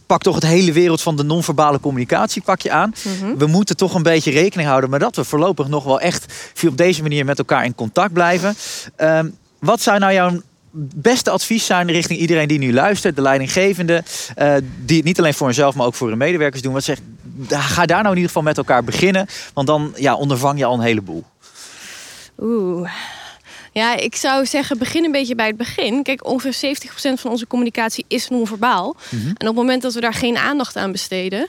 pakt 0.06 0.24
toch 0.24 0.34
het 0.34 0.44
hele 0.44 0.72
wereld 0.72 1.02
van 1.02 1.16
de 1.16 1.22
non-verbale 1.22 1.80
communicatie 1.80 2.42
pak 2.42 2.60
je 2.60 2.70
aan. 2.70 2.94
Mhm. 3.02 3.36
We 3.36 3.46
moeten 3.46 3.76
toch 3.76 3.94
een 3.94 4.02
beetje 4.02 4.30
rekening 4.30 4.68
houden 4.68 4.90
met 4.90 5.00
dat 5.00 5.16
we 5.16 5.24
voorlopig 5.24 5.68
nog 5.68 5.84
wel 5.84 6.00
echt 6.00 6.52
op 6.66 6.76
deze 6.76 7.02
manier 7.02 7.24
met 7.24 7.38
elkaar 7.38 7.64
in 7.64 7.74
contact 7.74 8.12
blijven. 8.12 8.56
Ehm, 8.96 9.28
wat 9.58 9.80
zou 9.80 9.98
nou 9.98 10.12
jouw 10.12 10.40
beste 10.76 11.30
advies 11.30 11.66
zijn 11.66 11.90
richting 11.90 12.18
iedereen 12.18 12.48
die 12.48 12.58
nu 12.58 12.72
luistert, 12.72 13.16
de 13.16 13.22
leidinggevende, 13.22 14.02
uh, 14.38 14.54
die 14.84 14.96
het 14.96 15.04
niet 15.04 15.18
alleen 15.18 15.34
voor 15.34 15.46
hunzelf, 15.46 15.74
maar 15.74 15.86
ook 15.86 15.94
voor 15.94 16.08
hun 16.08 16.18
medewerkers 16.18 16.62
doen. 16.62 16.72
Wat 16.72 16.84
zegt, 16.84 17.02
ga 17.48 17.86
daar 17.86 18.02
nou 18.02 18.08
in 18.10 18.20
ieder 18.20 18.26
geval 18.26 18.42
met 18.42 18.58
elkaar 18.58 18.84
beginnen, 18.84 19.26
want 19.54 19.66
dan 19.66 19.92
ja, 19.96 20.14
ondervang 20.14 20.58
je 20.58 20.64
al 20.64 20.74
een 20.74 20.80
heleboel. 20.80 21.24
Oeh. 22.38 22.90
Ja, 23.74 23.96
ik 23.96 24.16
zou 24.16 24.46
zeggen, 24.46 24.78
begin 24.78 25.04
een 25.04 25.12
beetje 25.12 25.34
bij 25.34 25.46
het 25.46 25.56
begin. 25.56 26.02
Kijk, 26.02 26.26
ongeveer 26.26 26.76
70% 27.14 27.20
van 27.20 27.30
onze 27.30 27.46
communicatie 27.46 28.04
is 28.08 28.28
non-verbaal. 28.28 28.96
Mhm. 29.10 29.26
En 29.26 29.32
op 29.32 29.46
het 29.46 29.54
moment 29.54 29.82
dat 29.82 29.94
we 29.94 30.00
daar 30.00 30.14
geen 30.14 30.36
aandacht 30.36 30.76
aan 30.76 30.92
besteden, 30.92 31.48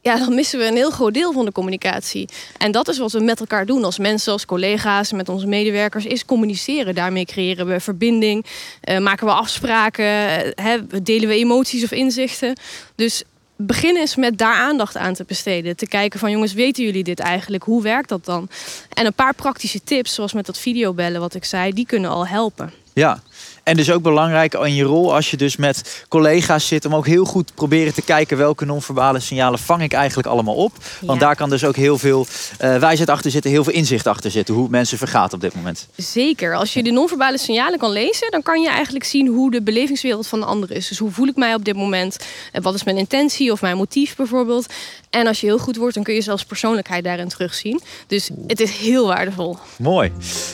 ja, 0.00 0.18
dan 0.18 0.34
missen 0.34 0.58
we 0.58 0.66
een 0.66 0.74
heel 0.74 0.90
groot 0.90 1.14
deel 1.14 1.32
van 1.32 1.44
de 1.44 1.52
communicatie. 1.52 2.28
En 2.58 2.72
dat 2.72 2.88
is 2.88 2.98
wat 2.98 3.12
we 3.12 3.20
met 3.20 3.40
elkaar 3.40 3.66
doen 3.66 3.84
als 3.84 3.98
mensen, 3.98 4.32
als 4.32 4.46
collega's, 4.46 5.12
met 5.12 5.28
onze 5.28 5.46
medewerkers, 5.46 6.04
is 6.04 6.24
communiceren. 6.24 6.94
Daarmee 6.94 7.24
creëren 7.24 7.66
we 7.66 7.80
verbinding, 7.80 8.46
eh, 8.80 8.98
maken 8.98 9.26
we 9.26 9.32
afspraken, 9.32 10.04
eh, 10.04 10.64
hè, 10.64 11.02
delen 11.02 11.28
we 11.28 11.34
emoties 11.34 11.84
of 11.84 11.92
inzichten. 11.92 12.56
Dus 12.94 13.22
begin 13.66 13.96
eens 13.96 14.16
met 14.16 14.38
daar 14.38 14.54
aandacht 14.54 14.96
aan 14.96 15.14
te 15.14 15.24
besteden. 15.26 15.76
Te 15.76 15.86
kijken 15.86 16.18
van 16.18 16.30
jongens, 16.30 16.52
weten 16.52 16.84
jullie 16.84 17.04
dit 17.04 17.18
eigenlijk? 17.18 17.62
Hoe 17.62 17.82
werkt 17.82 18.08
dat 18.08 18.24
dan? 18.24 18.48
En 18.92 19.06
een 19.06 19.14
paar 19.14 19.34
praktische 19.34 19.82
tips, 19.82 20.14
zoals 20.14 20.32
met 20.32 20.46
dat 20.46 20.58
videobellen 20.58 21.20
wat 21.20 21.34
ik 21.34 21.44
zei, 21.44 21.72
die 21.72 21.86
kunnen 21.86 22.10
al 22.10 22.26
helpen. 22.26 22.72
Ja, 22.92 23.22
en 23.70 23.76
dus 23.76 23.90
ook 23.90 24.02
belangrijk 24.02 24.54
in 24.54 24.74
je 24.74 24.82
rol 24.82 25.14
als 25.14 25.30
je 25.30 25.36
dus 25.36 25.56
met 25.56 26.04
collega's 26.08 26.66
zit... 26.66 26.84
om 26.84 26.94
ook 26.94 27.06
heel 27.06 27.24
goed 27.24 27.54
proberen 27.54 27.94
te 27.94 28.02
kijken 28.02 28.36
welke 28.36 28.64
non-verbale 28.64 29.20
signalen 29.20 29.58
vang 29.58 29.82
ik 29.82 29.92
eigenlijk 29.92 30.28
allemaal 30.28 30.54
op. 30.54 30.72
Want 31.00 31.20
Ja. 31.20 31.26
daar 31.26 31.36
kan 31.36 31.50
dus 31.50 31.64
ook 31.64 31.76
heel 31.76 31.98
veel 31.98 32.26
eh, 32.58 32.76
wijsheid 32.76 33.08
achter 33.08 33.30
zitten, 33.30 33.50
heel 33.50 33.64
veel 33.64 33.72
inzicht 33.72 34.06
achter 34.06 34.30
zitten... 34.30 34.54
hoe 34.54 34.68
mensen 34.68 34.98
vergaat 34.98 35.32
op 35.32 35.40
dit 35.40 35.54
moment. 35.54 35.88
Zeker. 35.96 36.54
Als 36.56 36.72
je 36.72 36.82
de 36.82 36.90
non-verbale 36.90 37.38
signalen 37.38 37.78
kan 37.78 37.90
lezen, 37.90 38.30
dan 38.30 38.42
kan 38.42 38.60
je 38.60 38.68
eigenlijk 38.68 39.04
zien 39.04 39.26
hoe 39.26 39.50
de 39.50 39.62
belevingswereld 39.62 40.26
van 40.26 40.40
de 40.40 40.46
ander 40.46 40.70
is. 40.70 40.88
Dus 40.88 40.98
hoe 40.98 41.10
voel 41.10 41.26
ik 41.26 41.36
mij 41.36 41.54
op 41.54 41.64
dit 41.64 41.76
moment? 41.76 42.18
En 42.52 42.62
Wat 42.62 42.74
is 42.74 42.84
mijn 42.84 42.96
intentie 42.96 43.52
of 43.52 43.60
mijn 43.60 43.76
motief 43.76 44.16
bijvoorbeeld? 44.16 44.66
En 45.10 45.26
als 45.26 45.40
je 45.40 45.46
heel 45.46 45.58
goed 45.58 45.76
wordt, 45.76 45.94
dan 45.94 46.02
kun 46.02 46.14
je 46.14 46.20
zelfs 46.20 46.44
persoonlijkheid 46.44 47.04
daarin 47.04 47.28
terugzien. 47.28 47.80
Dus 48.06 48.30
het 48.46 48.60
is 48.60 48.70
heel 48.76 49.06
waardevol. 49.06 49.56
Mooi. 49.78 50.12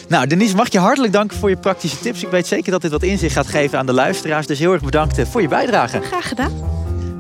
Nou, 0.09 0.27
Denise, 0.27 0.57
mag 0.57 0.73
je 0.73 0.79
hartelijk 0.79 1.13
danken 1.13 1.37
voor 1.37 1.49
je 1.49 1.57
praktische 1.57 1.99
tips. 1.99 2.23
Ik 2.23 2.31
weet 2.31 2.47
zeker 2.47 2.73
dat 2.73 2.83
dit 2.83 2.91
wat 2.91 3.03
inzicht 3.03 3.35
gaat 3.35 3.47
geven 3.47 3.79
aan 3.79 3.87
de 3.87 3.93
luisteraars. 3.93 4.47
Dus 4.47 4.59
heel 4.59 4.73
erg 4.73 4.83
bedankt 4.83 5.19
eh, 5.19 5.27
voor 5.27 5.43
je 5.43 5.49
bijdrage. 5.49 6.01
Graag 6.01 6.29
gedaan. 6.29 6.53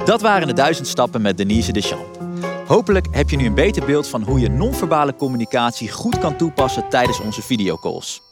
Dat 0.04 0.20
waren 0.20 0.46
de 0.46 0.52
duizend 0.52 0.86
stappen 0.86 1.22
met 1.22 1.36
Denise 1.36 1.72
Deschamps. 1.72 2.18
Hopelijk 2.66 3.06
heb 3.10 3.30
je 3.30 3.36
nu 3.36 3.46
een 3.46 3.54
beter 3.54 3.84
beeld 3.84 4.08
van 4.08 4.22
hoe 4.22 4.40
je 4.40 4.48
non-verbale 4.48 5.16
communicatie 5.16 5.90
goed 5.90 6.18
kan 6.18 6.36
toepassen 6.36 6.88
tijdens 6.88 7.20
onze 7.20 7.42
videocalls. 7.42 8.22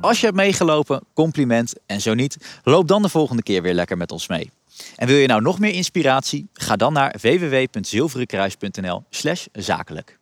Als 0.00 0.20
je 0.20 0.26
hebt 0.26 0.38
meegelopen, 0.38 1.02
compliment. 1.14 1.74
En 1.86 2.00
zo 2.00 2.14
niet, 2.14 2.36
loop 2.62 2.88
dan 2.88 3.02
de 3.02 3.08
volgende 3.08 3.42
keer 3.42 3.62
weer 3.62 3.74
lekker 3.74 3.96
met 3.96 4.12
ons 4.12 4.28
mee. 4.28 4.50
En 4.96 5.06
wil 5.06 5.16
je 5.16 5.26
nou 5.26 5.42
nog 5.42 5.58
meer 5.58 5.72
inspiratie? 5.72 6.48
Ga 6.52 6.76
dan 6.76 6.92
naar 6.92 7.16
www.zilverenkruis.nl/zakelijk. 7.20 10.18